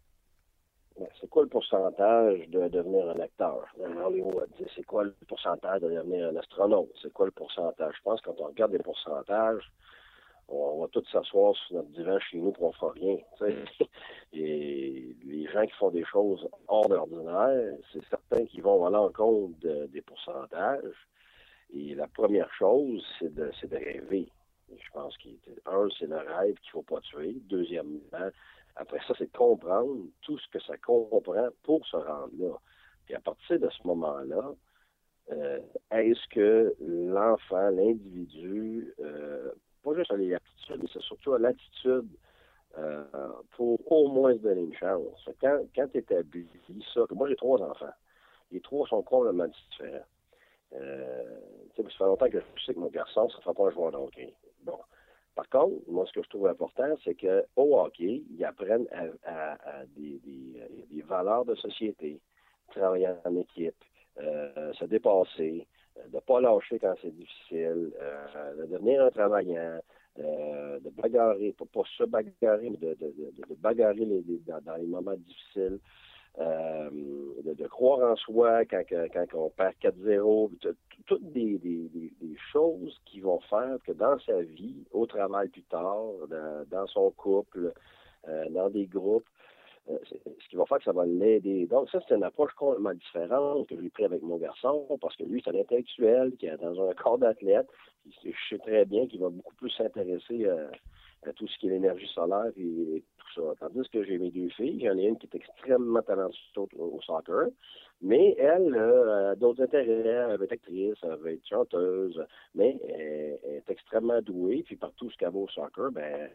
[1.21, 3.67] c'est quoi le pourcentage de devenir un acteur?
[3.79, 4.49] Dans Hollywood?
[4.75, 6.91] C'est quoi le pourcentage de devenir un astronaute?
[7.03, 7.95] C'est quoi le pourcentage?
[7.97, 9.71] Je pense que quand on regarde les pourcentages,
[10.49, 13.17] on, va tous s'asseoir sur notre divan chez nous pour on fera rien.
[14.33, 19.59] Et les gens qui font des choses hors d'ordinaire, c'est certains qui vont à l'encontre
[19.89, 21.09] des pourcentages.
[21.75, 24.29] Et la première chose, c'est de, de rêver.
[24.71, 25.31] Je pense qu'un,
[25.99, 27.37] c'est le rêve qu'il ne faut pas tuer.
[27.49, 28.31] Deuxièmement,
[28.77, 32.55] après ça, c'est comprendre tout ce que ça comprend pour se rendre là.
[33.07, 34.55] Puis à partir de ce moment-là,
[35.33, 39.51] euh, est-ce que l'enfant, l'individu, euh,
[39.95, 42.09] juste à l'aptitude, mais c'est surtout à l'attitude
[42.77, 43.05] euh,
[43.57, 45.29] pour au moins se donner une chance.
[45.41, 46.49] Quand, quand tu établis
[46.95, 47.93] ça, moi j'ai trois enfants,
[48.53, 50.05] les trois sont complètement différents.
[50.75, 51.41] Euh,
[51.77, 53.93] ça fait longtemps que je sais que mon garçon, ça ne fera pas un joueur
[53.93, 54.35] de hockey.
[54.63, 54.79] Bon.
[55.35, 58.89] Par contre, moi, ce que je trouve important, c'est qu'au hockey, ils apprennent
[59.25, 62.21] à, des, valeurs de société,
[62.73, 63.77] travailler en équipe,
[64.21, 65.67] euh, se dépasser,
[66.09, 69.79] de ne pas lâcher quand c'est difficile, euh, de devenir un travaillant,
[70.17, 74.07] de bagarrer, pas, se bagarrer, mais de, bagarrer
[74.47, 75.79] dans, les moments difficiles.
[76.41, 76.91] Euh,
[77.43, 78.85] de, croire en soi quand,
[79.35, 80.51] on perd 4-0,
[81.07, 81.61] toutes des,
[82.53, 86.13] choses qui vont faire que dans sa vie, au travail plus tard,
[86.71, 87.73] dans, son couple,
[88.29, 89.38] euh, dans des groupes, euh,
[89.89, 91.67] ce qui va faire que ça va l'aider.
[91.67, 95.25] Donc, ça, c'est une approche complètement différente que j'ai pris avec mon garçon, parce que
[95.25, 97.69] lui, c'est un intellectuel qui est dans un corps d'athlète.
[98.25, 100.71] Je sais très bien qu'il va beaucoup plus s'intéresser à,
[101.27, 103.55] à tout ce qui est l'énergie solaire et tout ça.
[103.61, 107.49] Tandis que j'ai mes deux filles, j'en ai une qui est extrêmement talentueuse au, soccer,
[108.01, 112.25] mais elle a d'autres intérêts, elle veut être actrice, elle veut être chanteuse,
[112.55, 116.31] mais elle est extrêmement douée, puis partout ce qu'elle va au soccer, ben,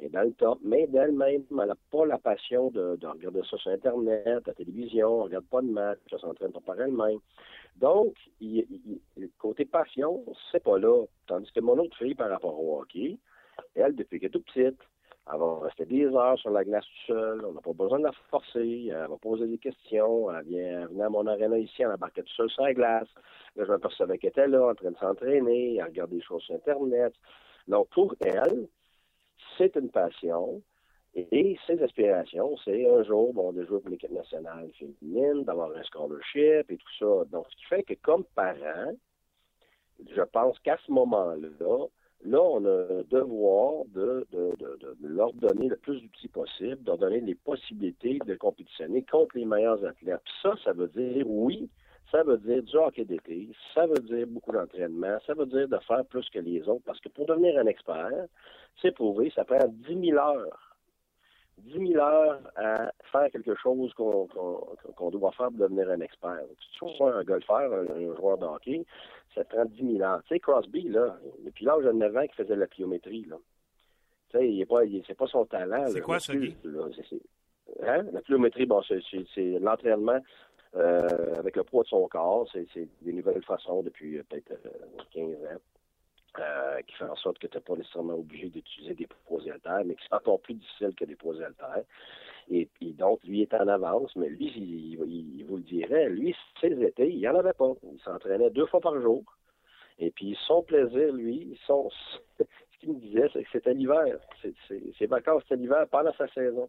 [0.00, 3.70] est dans le top, mais d'elle-même, elle n'a pas la passion de, regarder ça sur
[3.70, 7.18] Internet, la télévision, elle regarde pas de match, elle s'entraîne pas par elle-même.
[7.76, 8.66] Donc, il,
[9.38, 11.04] côté passion, c'est pas là.
[11.26, 13.18] Tandis que mon autre fille, par rapport au hockey,
[13.74, 14.80] elle, depuis qu'elle est toute petite,
[15.32, 17.44] elle va rester des heures sur la glace tout seule.
[17.46, 18.88] On n'a pas besoin de la forcer.
[18.90, 20.30] Elle va poser des questions.
[20.30, 23.08] Elle vient venir à mon aréna ici, elle embarquait tout seule sur la glace.
[23.56, 25.76] Là, je m'apercevais qu'elle était là, en train de s'entraîner.
[25.76, 27.14] Elle regardait des choses sur Internet.
[27.68, 28.68] Donc, pour elle,
[29.58, 30.62] c'est une passion.
[31.16, 36.68] Et ses aspirations, c'est un jour, de jouer pour l'équipe nationale féminine, d'avoir un scholarship
[36.68, 37.24] et tout ça.
[37.30, 38.92] Donc, ce qui fait que comme parent,
[40.12, 41.86] je pense qu'à ce moment-là,
[42.24, 44.26] Là, on a un devoir de,
[45.02, 49.44] leur donner le plus d'outils possible, de leur donner les possibilités de compétitionner contre les
[49.44, 50.22] meilleurs athlètes.
[50.42, 51.68] ça, ça veut dire, oui,
[52.14, 55.78] ça veut dire du hockey d'été, ça veut dire beaucoup d'entraînement, ça veut dire de
[55.78, 58.26] faire plus que les autres, parce que pour devenir un expert,
[58.80, 60.74] c'est prouvé, ça prend 10 000 heures
[61.58, 66.40] 10 000 heures à faire quelque chose qu'on doit faire pour devenir un expert.
[66.78, 68.84] Tu sois un golfeur, un, joueur de hockey,
[69.34, 70.20] ça prend 10 000 heures.
[70.24, 73.36] Tu sais, Crosby, là, depuis l'âge de 9 ans qu'il faisait la pliométrie, là.
[74.30, 75.86] Tu sais, il est pas, c'est pas son talent.
[75.88, 76.32] C'est quoi ça?
[76.32, 78.02] Hein?
[78.12, 80.20] La pliométrie, bon, c'est l'entraînement
[80.76, 82.48] euh, avec le poids de son corps.
[82.52, 84.56] C'est des nouvelles façons depuis euh, peut-être
[85.12, 85.60] 15 euh, ans.
[86.88, 89.94] Qui fait en sorte que tu n'es pas nécessairement obligé d'utiliser des posés haltères, mais
[89.94, 91.84] qui sont encore plus difficiles que des posés haltères.
[92.50, 96.72] Et, puis donc, lui est en avance, mais lui, il, vous le dirait, lui, ses
[96.82, 97.72] étés, il n'y en avait pas.
[97.84, 99.22] Il s'entraînait deux fois par jour.
[100.00, 101.88] Et puis, son plaisir, lui, son,
[102.38, 104.18] ce qu'il me disait, c'est que c'était l'hiver.
[104.98, 106.68] Ses vacances, c'était l'hiver pendant sa saison.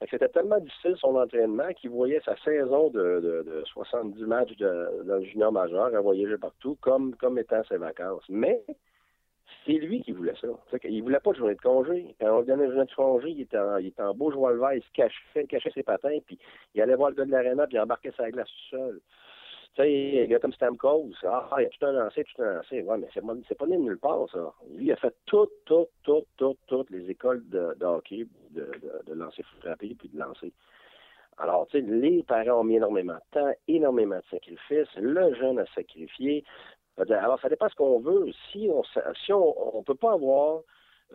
[0.00, 4.56] Que C'était tellement difficile son entraînement qu'il voyait sa saison de, de, de 70 matchs
[4.56, 8.22] de, junior majeur à voyager partout comme, étant ses vacances.
[8.28, 8.62] Mais
[9.66, 10.46] c'est lui qui voulait ça.
[10.84, 12.14] Il voulait pas de journée de congé.
[12.20, 13.58] Quand on lui donnait une journée de congé, il était
[14.00, 16.38] en, beau joie le vert, il se cachait ses patins, puis
[16.74, 19.00] il allait voir le gars de l'aréna, puis il embarquait sa glace tout seul.
[19.78, 22.82] Tu sais, un gars comme Stamkos, ah, il a tout un lancé, tout un lancé.
[22.82, 24.52] Ouais, mais c'est pas, pas né de nulle part, ça.
[24.74, 28.62] Lui, il a fait toutes, toutes, toutes, toutes, toutes les écoles de, de hockey, de,
[28.62, 30.52] de, de lancer frappé, puis de lancer.
[31.36, 34.92] Alors, tu sais, les parents ont mis énormément de temps, énormément de sacrifices.
[34.96, 36.42] Le jeune a sacrifié.
[36.96, 38.32] Alors, ça dépend ce qu'on veut.
[38.50, 38.82] Si on
[39.24, 40.62] si on, on peut pas avoir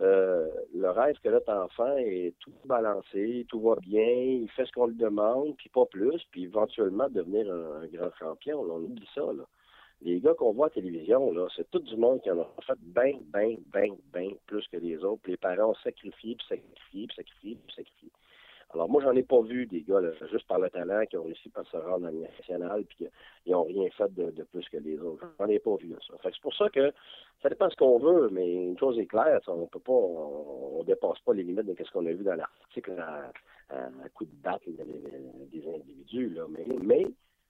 [0.00, 4.72] euh, le rêve que notre enfant est tout balancé, tout va bien, il fait ce
[4.72, 8.60] qu'on lui demande, puis pas plus, puis éventuellement devenir un, grand champion.
[8.60, 9.20] On oublie ça.
[9.20, 9.44] Là.
[10.02, 12.48] Les gars qu'on voit à la télévision, là, c'est tout du monde qui en a
[12.66, 15.22] fait bien, bien, bien, bien plus que les autres.
[15.22, 18.10] Puis les parents ont sacrifié, puis sacrifié, puis sacrifié, puis sacrifié.
[18.74, 21.24] Alors moi, j'en ai pas vu des gars, là, juste par le talent, qui ont
[21.24, 23.08] réussi à se rendre à nationale, puis
[23.44, 25.24] qu'ils n'ont rien fait de, de plus que les autres.
[25.38, 26.18] J'en ai pas vu là, ça.
[26.18, 26.92] Fait c'est pour ça que
[27.42, 31.20] ça dépend ce qu'on veut, mais une chose est claire, on peut pas, on, dépasse
[31.20, 33.30] pas les limites de ce qu'on a vu dans l'article à,
[33.70, 36.30] à, coup de là, des, des individus.
[36.30, 36.46] Là.
[36.48, 37.06] Mais, mais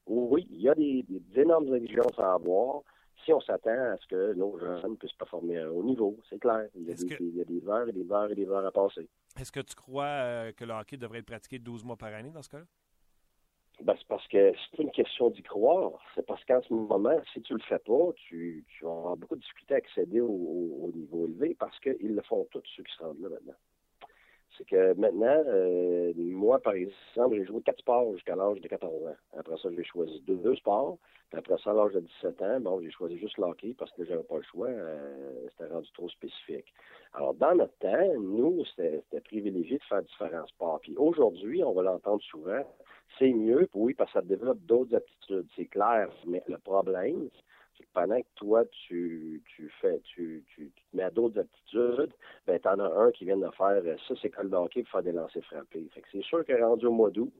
[0.07, 2.83] oui, il y a des, des énormes exigences à avoir
[3.25, 6.17] si on s'attend à ce que nos jeunes puissent performer à un haut niveau.
[6.31, 6.69] C'est clair.
[6.75, 8.47] Il y, a des, que- il y a des heures et des heures et des
[8.49, 9.09] heures à passer.
[9.39, 12.31] Est-ce que tu crois euh, que le hockey devrait être pratiqué 12 mois par année
[12.31, 12.65] dans ce cas-là?
[13.83, 15.93] Ben, c'est parce que c'est une question d'y croire.
[16.15, 19.75] C'est parce qu'en ce moment, si tu le fais pas, tu, avoir beaucoup de difficulté
[19.75, 23.03] à accéder au, au- au niveau élevé parce qu'ils le font tous ceux qui se
[23.03, 23.55] rendent là maintenant.
[24.57, 29.07] C'est que maintenant, euh, moi, par exemple, j'ai joué quatre sports jusqu'à l'âge de 14
[29.07, 29.17] ans.
[29.37, 30.99] Après ça, j'ai choisi deux, sports.
[31.31, 33.91] Puis après ça, à l'âge de 17 ans, bon, j'ai choisi juste le hockey parce
[33.93, 34.69] que j'avais pas le choix.
[34.69, 36.73] euh, c'était rendu trop spécifique.
[37.15, 40.81] Alors, dans notre temps, nous, c'était privilégié de faire différents sports.
[40.83, 42.63] Puis aujourd'hui, on va l'entendre souvent,
[43.19, 46.09] c'est mieux, oui, parce que ça développe d'autres aptitudes, c'est clair.
[46.27, 47.29] Mais le problème,
[47.93, 52.13] pendant que toi, tu, tu fais, tu, tu, te mets à d'autres aptitudes,
[52.47, 54.93] ben, t'en as un qui vient de faire, euh, ça, c'est comme le hockey pour
[54.93, 55.89] faire des lancers frappés.
[55.93, 57.33] Fait que c'est sûr que rendu au mois d'août,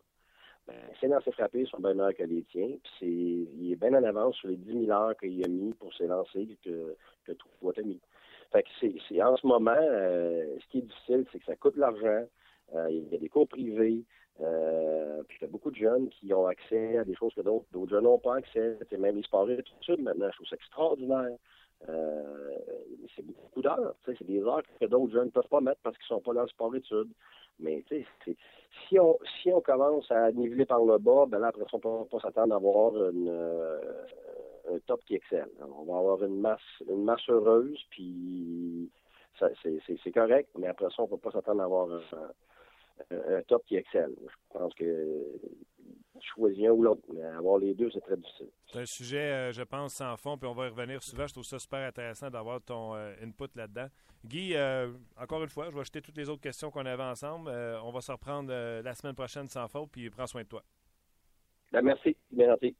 [0.67, 3.95] ben, ses lancers frappés sont bien meilleurs que les tiens, puis c'est, il est bien
[3.95, 7.33] en avance sur les 10 000 heures qu'il a mis pour ses lancers que, que
[7.33, 8.01] toi, t'as mis.
[8.51, 11.57] Fait que c'est, c'est en ce moment, euh, ce qui est difficile, c'est que ça
[11.57, 12.25] coûte de l'argent,
[12.75, 14.05] euh, il y a des cours privés,
[14.41, 17.41] euh, puis il y a beaucoup de jeunes qui ont accès à des choses que
[17.41, 18.77] d'autres, jeunes n'ont pas accès.
[18.91, 21.37] C'est même les sports études maintenant, je trouve ça extraordinaire.
[21.89, 22.57] Euh,
[23.15, 23.95] c'est beaucoup d'heures.
[24.07, 26.43] C'est des heures que d'autres jeunes ne peuvent pas mettre parce qu'ils sont pas dans
[26.43, 27.13] le sport études.
[27.61, 27.85] Mais
[28.89, 32.09] si on si on commence à niveler par le bas, ben là après on peut
[32.11, 33.79] pas s'attendre à avoir euh,
[34.73, 35.51] un top qui excelle.
[35.61, 38.91] On va avoir une masse une masse heureuse, puis
[39.39, 42.01] c'est correct, mais après ça, on peut pas s'attendre à avoir un,
[43.11, 44.15] un- top qui excelle.
[44.21, 45.39] Je pense que
[46.21, 48.49] tu choisis un ou l'autre, mais avoir les deux, c'est très difficile.
[48.73, 51.27] C'est un sujet, euh, je pense, sans fond, puis on va y revenir souvent.
[51.27, 53.89] Je trouve ça super intéressant d'avoir ton euh, input là-dedans.
[54.25, 57.51] Guy, euh, encore une fois, je vais jeter toutes les autres questions qu'on avait ensemble.
[57.51, 60.49] Euh, on va se reprendre euh, la semaine prochaine sans faute, puis prends soin de
[60.49, 60.63] toi.
[61.73, 62.75] Ben, merci, bien gentil.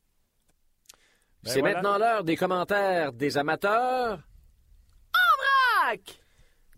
[1.43, 1.75] Ben C'est voilà.
[1.83, 4.19] maintenant l'heure des commentaires des amateurs.
[5.13, 6.01] En vrac!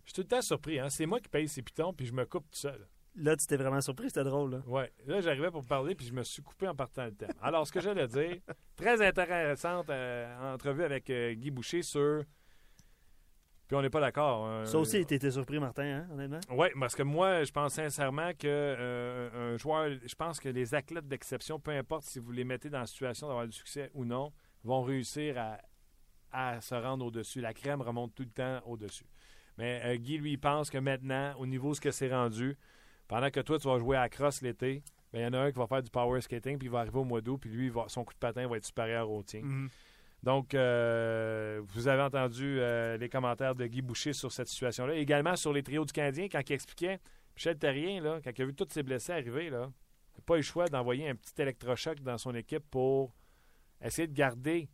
[0.03, 0.79] Je suis tout le temps surpris.
[0.79, 0.89] Hein?
[0.89, 2.85] C'est moi qui paye ces pitons, puis je me coupe tout seul.
[3.19, 4.51] Là, tu t'es vraiment surpris, c'était drôle.
[4.51, 4.61] Là.
[4.67, 4.91] Ouais.
[5.07, 7.33] Là, j'arrivais pour parler, puis je me suis coupé en partant le thème.
[7.41, 8.37] Alors, ce que j'allais dire,
[8.75, 12.23] très intéressante euh, entrevue avec euh, Guy Boucher sur.
[13.67, 14.45] Puis on n'est pas d'accord.
[14.45, 14.65] hein.
[14.65, 16.39] Ça aussi, t'étais surpris, Martin, hein, honnêtement?
[16.51, 20.73] Oui, parce que moi, je pense sincèrement que euh, un joueur, je pense que les
[20.75, 24.05] athlètes d'exception, peu importe si vous les mettez dans la situation d'avoir du succès ou
[24.05, 24.31] non,
[24.63, 25.57] vont réussir à,
[26.31, 27.41] à se rendre au-dessus.
[27.41, 29.05] La crème remonte tout le temps au-dessus.
[29.57, 32.55] Mais Guy, lui, pense que maintenant, au niveau de ce que c'est rendu,
[33.07, 34.83] pendant que toi, tu vas jouer à la crosse l'été,
[35.13, 36.79] ben, il y en a un qui va faire du power skating, puis il va
[36.79, 39.23] arriver au mois d'août, puis lui, va- son coup de patin va être supérieur au
[39.23, 39.41] tien.
[39.41, 39.69] Mhm.
[40.23, 44.95] Donc, euh, vous avez entendu euh, les commentaires de Guy Boucher sur cette situation-là.
[44.95, 46.99] Également sur les trios du Canadien, quand il expliquait,
[47.35, 49.69] Michel Terrien, là, quand il a vu tous ses blessés arriver, là,
[50.15, 53.13] il n'a pas eu le choix d'envoyer un petit électrochoc dans son équipe pour
[53.79, 54.67] essayer de garder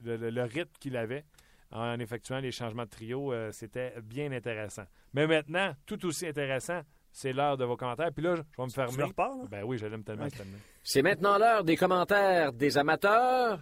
[0.00, 1.24] le, le- le rythme qu'il avait
[1.72, 3.32] en effectuant les changements de trio.
[3.32, 4.84] Euh, C'était bien intéressant.
[5.12, 6.82] Mais maintenant, tout aussi intéressant,
[7.12, 8.12] c'est l'heure de vos commentaires.
[8.12, 8.96] Puis là, je vais me fermer.
[8.96, 9.44] Tu repars, là?
[9.50, 10.24] Ben oui, je l'aime tellement.
[10.24, 10.30] Ok.
[10.32, 10.58] cette année.
[10.82, 13.60] C'est maintenant l'heure des commentaires des amateurs.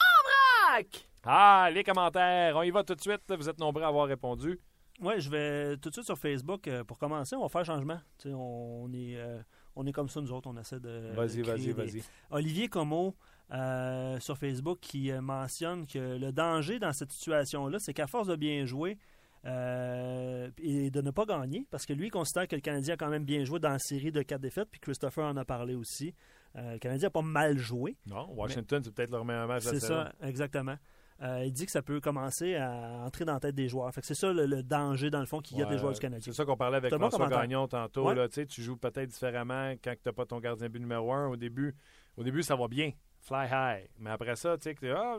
[0.00, 1.08] En vrac!
[1.24, 2.56] Ah, les commentaires.
[2.56, 3.22] On y va tout de suite.
[3.28, 4.60] Vous êtes nombreux à avoir répondu.
[5.00, 6.66] Oui, je vais tout de suite sur Facebook.
[6.66, 8.00] euh, pour commencer, on va faire changement.
[8.18, 9.40] Tu sais, on est, euh,
[9.76, 10.48] on est comme ça, nous autres.
[10.50, 11.12] On essaie de.
[11.14, 12.02] Vas-y, vas-y, vas-y.
[12.30, 13.14] Olivier Como
[13.52, 18.26] euh, sur Facebook qui euh, mentionne que le danger dans cette situation-là, c'est qu'à force
[18.26, 18.98] de bien jouer,
[19.44, 22.96] Euh, et de ne pas gagner, parce que lui il considère que le Canadien a
[22.96, 25.74] quand même bien joué dans la série de quatre défaites, puis Christopher en a parlé
[25.76, 26.12] aussi.
[26.56, 27.96] Euh, le Canadien n'a pas mal joué.
[28.06, 30.76] Non, Washington, c'est peut-être leur meilleur match de la C'est ça, exactement.
[31.20, 33.92] Euh, il dit que ça peut commencer à entrer dans la tête des joueurs.
[33.92, 35.78] Fait que c'est ça le, le danger, dans le fond, qu'il y a Ouais, des
[35.78, 36.32] joueurs du Canadien.
[36.32, 37.28] C'est ça qu'on parlait avec François.
[37.28, 38.08] Gagnon tantôt.
[38.08, 38.14] Ouais.
[38.14, 41.28] Là, tu joues peut-être différemment quand tu n'as pas ton gardien but numéro un.
[41.28, 41.74] Au début,
[42.16, 42.92] au début, ça va bien.
[43.20, 43.88] Fly high.
[43.98, 45.18] Mais après ça, tu sais, t'es, ah,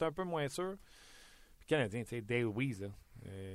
[0.00, 0.76] un peu moins sûr.
[1.58, 2.82] Puis le Canadien, tu sais, Dale Weiss,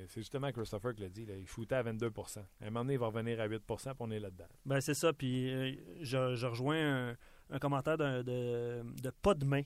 [0.08, 1.26] c'est justement Christopher qui l'a dit.
[1.26, 3.78] Là, il shootait à 22 À un moment donné, il va revenir à 8 puis
[4.00, 4.48] on est là-dedans.
[4.66, 5.14] Ben, c'est ça.
[5.14, 7.18] Puis euh, je, je rejoins un,
[7.50, 9.64] un commentaire de, de pas de main.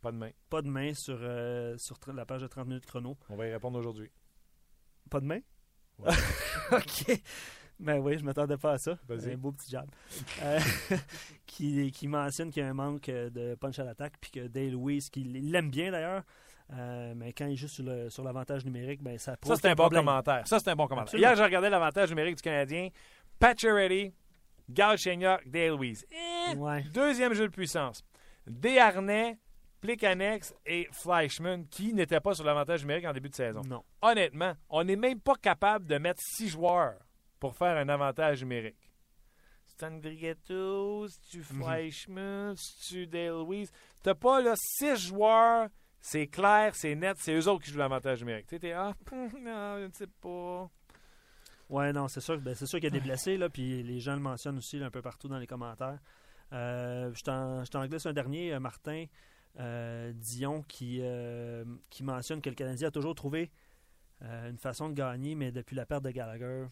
[0.00, 0.30] Pas de main.
[0.48, 3.18] Pas de main sur, euh, sur la page de 30 minutes chrono.
[3.28, 4.10] On va y répondre aujourd'hui.
[5.10, 5.40] Pas de main?
[5.98, 6.12] Ouais.
[6.72, 7.20] OK.
[7.80, 8.98] Ben oui, je m'attendais pas à ça.
[9.08, 9.90] Un beau petit jab.
[10.42, 10.60] Euh,
[11.46, 14.46] qui, qui mentionne qu'il y a un manque euh, de punch à l'attaque, puis que
[14.48, 16.22] Dale Louise, qu'il l'aime bien d'ailleurs,
[16.72, 19.68] euh, mais quand il joue sur le- sur l'avantage numérique, ben ça Ça, pose c'est
[19.68, 20.46] un bon commentaire.
[20.46, 21.18] Ça, c'est un bon commentaire.
[21.18, 22.88] Hier, j'ai regardé l'avantage numérique du Canadien.
[23.38, 24.12] Pacioretty,
[24.68, 26.04] Galchenyuk, Dale Weiss.
[26.10, 26.82] Eh, Ouais.
[26.92, 28.04] Deuxième jeu de puissance.
[28.46, 29.38] Desharnais,
[29.80, 33.62] Plekanex et Fleischmann qui n'étaient pas sur l'avantage numérique en début de saison.
[33.66, 33.82] Non.
[34.02, 36.98] Honnêtement, on n'est même pas capable de mettre six joueurs
[37.38, 38.76] pour faire un avantage numérique.
[39.66, 41.44] C'est Andrigetto, c'est-tu Mhm.
[41.62, 43.70] Fleischmann, c'est-tu Dale Weiss.
[44.02, 45.68] T'as pas là six joueurs,
[46.00, 48.46] c'est clair, c'est net, c'est eux autres qui jouent l'avantage numérique.
[48.46, 50.70] Tu sais, ah, non, je ne sais pas.
[51.68, 54.00] Ouais, non, c'est sûr, ben, c'est sûr qu'il y a des blessés, là, puis les
[54.00, 55.98] gens le mentionnent aussi là, un peu partout dans les commentaires.
[56.52, 59.04] Euh, je t'en glisse un dernier, euh, Martin
[59.60, 63.50] euh, Dion, qui, euh, qui mentionne que le Canadien a toujours trouvé
[64.22, 66.66] une façon de gagner, mais depuis la perte de Gallagher,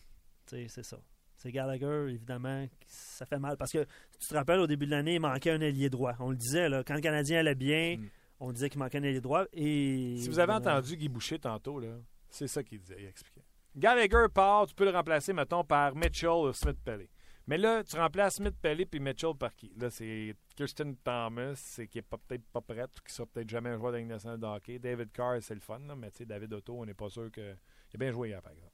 [0.45, 0.99] c'est ça.
[1.35, 3.57] C'est Gallagher, évidemment, ça fait mal.
[3.57, 3.87] Parce que
[4.19, 6.15] tu te rappelles, au début de l'année, il manquait un ailier droit.
[6.19, 8.09] On le disait, là, quand le Canadien allait bien, Mm.
[8.41, 9.45] On disait qu'il manquait un ailier droit.
[9.53, 11.97] Et, Si vous avez entendu Guy Boucher tantôt, là,
[12.29, 13.45] c'est ça qu'il disait, il expliquait.
[13.77, 17.09] Gallagher part, tu peux le remplacer, mettons, par Mitchell ou Smith-Pelly.
[17.47, 19.73] Mais là, tu remplaces Smith-Pelly puis Mitchell par qui?
[19.79, 23.79] Là, c'est Kirsten Thomas, c'est qui est peut-être pas prête, qui sera peut-être jamais un
[23.79, 24.79] joueur de nationale de hockey.
[24.79, 27.31] David Carr, c'est le fun, là, mais tu sais, David Otto, on n'est pas sûr
[27.31, 27.55] que...
[27.91, 28.73] Il a bien joué hier, par exemple.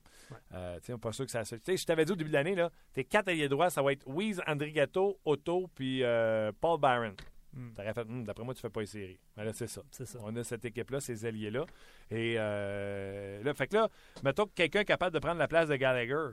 [0.54, 1.44] Euh, tu sais, on n'est pas sûr que ça...
[1.44, 3.80] Tu sais, je t'avais dit au début de l'année, là, tes quatre alliés droits, ça
[3.80, 7.14] va être Weeze, Andrigato, Otto, puis euh, Paul Byron.
[7.54, 7.72] Mm.
[7.74, 9.18] T'aurais fait, Hum, d'après moi, tu fais pas les séries.
[9.36, 9.82] Mais là, c'est ça.
[10.22, 11.64] On a cette équipe-là, ces alliés-là.
[12.10, 13.88] Et euh, là, fait que là,
[14.22, 16.30] mettons que quelqu'un est capable de prendre la place de Gallagher.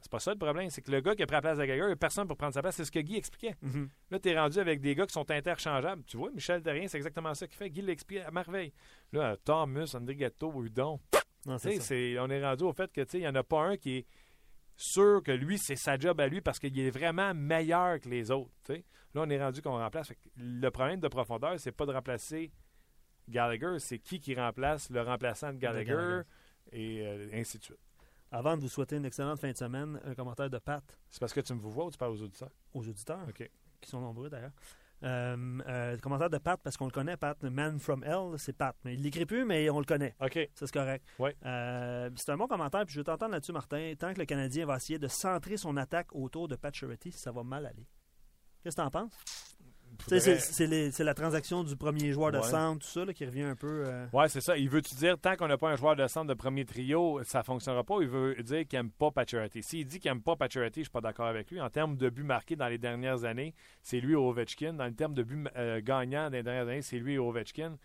[0.00, 1.64] C'est pas ça le problème, c'est que le gars qui a pris la place de
[1.64, 2.74] Gallagher, il n'y a personne pour prendre sa place.
[2.74, 3.54] C'est ce que Guy expliquait.
[3.62, 3.88] Mhm.
[4.10, 6.02] Là, tu es rendu avec des gars qui sont interchangeables.
[6.04, 7.70] Tu vois, Michel Terrien, c'est exactement ça qu'il fait.
[7.70, 8.72] Guy l'explique à merveille.
[9.12, 10.98] Là, Thomas, Andrigato, Udon.
[11.46, 11.82] Non, Tu sais, c'est ça.
[11.86, 13.76] c'est- on est rendu au fait que tu sais, il n'y en a pas un
[13.76, 14.06] qui est
[14.76, 18.30] sûr que lui, c'est sa job à lui parce qu'il est vraiment meilleur que les
[18.30, 18.50] autres.
[18.68, 20.12] Là, on est rendu qu'on remplace.
[20.36, 22.50] Le problème de profondeur, c'est pas de remplacer
[23.28, 26.22] Gallagher, c'est qui qui remplace le remplaçant de Gallagher, Gallagher.
[26.72, 27.78] et euh, ainsi de suite.
[28.30, 31.32] Avant de vous souhaiter une excellente fin de semaine, un commentaire de Pat C'est parce
[31.34, 32.50] que tu me vois ou tu parles aux auditeurs?
[32.72, 33.50] aux auditeurs, OK.
[33.80, 34.52] qui sont nombreux d'ailleurs.
[35.02, 38.52] Euh, euh, commentaire de Pat, parce qu'on le connaît, Pat, le Man from Hell, c'est
[38.52, 38.76] Pat.
[38.84, 40.14] Mais il l'écrit plus, mais on le connaît.
[40.20, 40.34] OK.
[40.54, 41.04] Ça, c'est correct.
[41.18, 41.36] Ouais.
[41.44, 43.94] Euh, c'est un bon commentaire, puis je veux t'entendre là-dessus, Martin.
[43.98, 47.32] Tant que le Canadien va essayer de centrer son attaque autour de Pat Charity, ça
[47.32, 47.86] va mal aller.
[48.62, 49.12] Qu'est-ce que t'en penses?
[50.08, 52.42] C'est la transaction du premier joueur de Ouais.
[52.44, 53.84] centre, tout ça, là, qui revient un peu.
[53.86, 54.56] euh, Ouais, c'est ça.
[54.56, 57.38] Il veut-tu dire, tant qu'on n'a pas un joueur de centre de premier trio, ça
[57.38, 57.96] ne fonctionnera pas?
[58.00, 59.62] Il veut dire qu'il n'aime pas Pacioretty.
[59.62, 61.60] S'il dit qu'il n'aime pas Pacioretty, je ne suis pas d'accord avec lui.
[61.60, 64.74] En termes de buts marqués dans les dernières années, c'est lui ou Ovechkin.
[64.74, 67.76] Dans le terme de buts euh, gagnants dans les dernières années, c'est lui ou Ovechkin.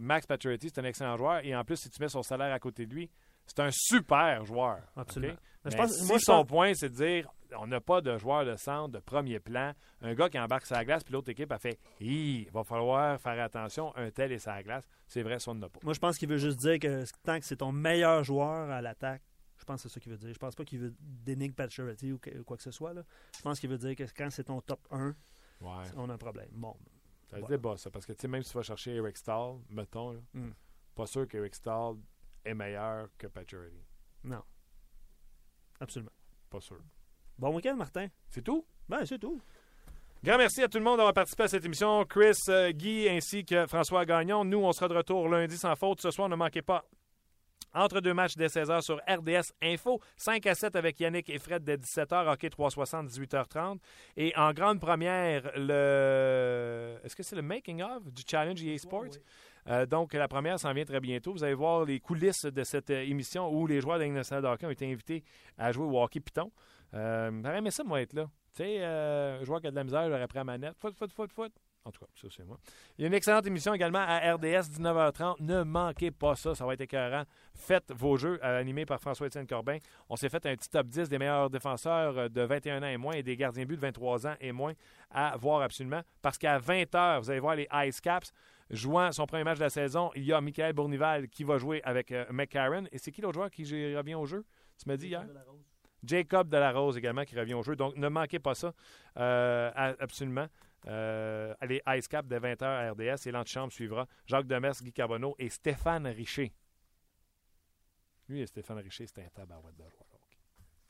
[0.00, 1.44] Max Pacioretty, c'est un excellent joueur.
[1.44, 3.10] Et en plus, si tu mets son salaire à côté de lui,
[3.46, 4.78] c'est un super joueur.
[4.96, 5.34] Absolument.
[5.64, 7.80] Mais je Mais pense- si moi, je son pense- point, c'est de dire on n'a
[7.80, 9.72] pas de joueur de centre de premier plan.
[10.02, 13.42] Un gars qui embarque sa glace, puis l'autre équipe a fait il va falloir faire
[13.42, 14.88] attention, un tel et sa glace.
[15.06, 15.80] C'est vrai, ça, on n'a pas.
[15.82, 18.80] Moi, je pense qu'il veut juste dire que tant que c'est ton meilleur joueur à
[18.82, 19.22] l'attaque,
[19.58, 20.32] je pense que c'est ça qu'il veut dire.
[20.32, 22.92] Je pense pas qu'il veut dénigrer Pat Charity ou quoi que ce soit.
[22.92, 23.02] Là.
[23.36, 25.14] Je pense qu'il veut dire que quand c'est ton top 1,
[25.62, 25.84] Ouais.
[25.96, 26.48] on a un problème.
[26.52, 26.76] Bon.
[27.32, 27.56] Un Voilà.
[27.56, 27.90] débat, ça.
[27.90, 30.50] Parce que, tu sais, même si tu vas chercher Eric Stahl, mettons, là, Mm.
[30.94, 31.96] pas sûr qu'Eric Stahl
[32.44, 33.82] est meilleur que Pacioretty.
[34.24, 34.42] Non.
[35.80, 36.12] Absolument.
[36.50, 36.80] Pas sûr.
[37.38, 38.06] Bon week-end, Martin.
[38.30, 38.64] C'est tout?
[38.88, 39.38] Ben, c'est tout.
[40.24, 42.02] Grand merci à tout le monde d'avoir participé à cette émission.
[42.06, 44.42] Chris, euh, Guy ainsi que François Gagnon.
[44.44, 46.00] Nous, on sera de retour lundi sans faute.
[46.00, 46.84] Ce soir, ne manquez pas.
[47.74, 51.62] Entre deux matchs dès 16h sur RDS Info, 5 à 7 avec Yannick et Fred
[51.62, 53.78] dès 17h, hockey 360, 18h30.
[54.16, 56.96] Et en grande première, le.
[57.04, 59.18] Est-ce que c'est le making of du Challenge EA Sports?
[59.68, 61.32] Euh, donc, la première s'en vient très bientôt.
[61.32, 64.48] Vous allez voir les coulisses de cette euh, émission où les joueurs de nationale de
[64.48, 65.24] hockey ont été invités
[65.58, 66.50] à jouer au hockey Python.
[66.94, 68.24] Euh, J'aurais aimé ça, moi, être là.
[68.54, 70.76] Tu sais, euh, joueur qui a de la misère, j'aurais pris la manette.
[70.78, 71.52] Foot, foot, foot, foot.
[71.86, 72.58] En tout cas, ça, c'est moi.
[72.98, 75.36] Il y a une excellente émission également à RDS, 19h30.
[75.38, 77.22] Ne manquez pas ça, ça va être écœurant.
[77.54, 79.78] Faites vos jeux, euh, animés par François-Étienne Corbin.
[80.08, 82.96] On s'est fait un petit top 10 des meilleurs défenseurs euh, de 21 ans et
[82.96, 84.72] moins et des gardiens but de 23 ans et moins
[85.12, 86.02] à voir absolument.
[86.22, 88.32] Parce qu'à 20h, vous allez voir les Ice Caps
[88.68, 90.10] jouant son premier match de la saison.
[90.16, 92.86] Il y a Michael Bournival qui va jouer avec euh, McCarron.
[92.90, 93.62] Et c'est qui l'autre joueur qui
[93.94, 94.44] revient au jeu?
[94.76, 95.24] Tu m'as dit hier?
[96.06, 97.76] Jacob Delarose également qui revient au jeu.
[97.76, 98.72] Donc, ne manquez pas ça.
[99.16, 100.46] Euh, absolument.
[100.86, 104.06] Euh, allez, Ice Cap de 20h à RDS et l'antichambre suivra.
[104.26, 106.52] Jacques Demers, Guy Carbonneau et Stéphane Richer.
[108.28, 110.06] Lui et Stéphane Richer, c'était un tabarouette de roi.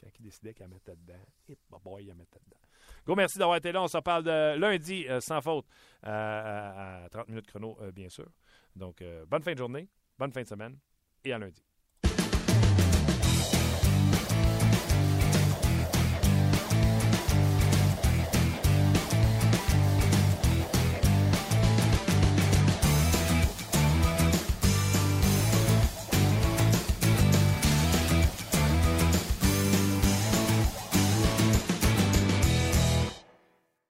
[0.01, 1.15] Quand il décidait qu'il la mettait dedans,
[1.49, 2.61] hip, boy, il mettait dedans.
[3.07, 3.83] Go, merci d'avoir été là.
[3.83, 5.67] On se parle de lundi, euh, sans faute,
[6.03, 8.27] à, à 30 minutes chrono, bien sûr.
[8.75, 9.89] Donc, bonne fin de journée,
[10.19, 10.79] bonne fin de semaine
[11.25, 11.63] et à lundi.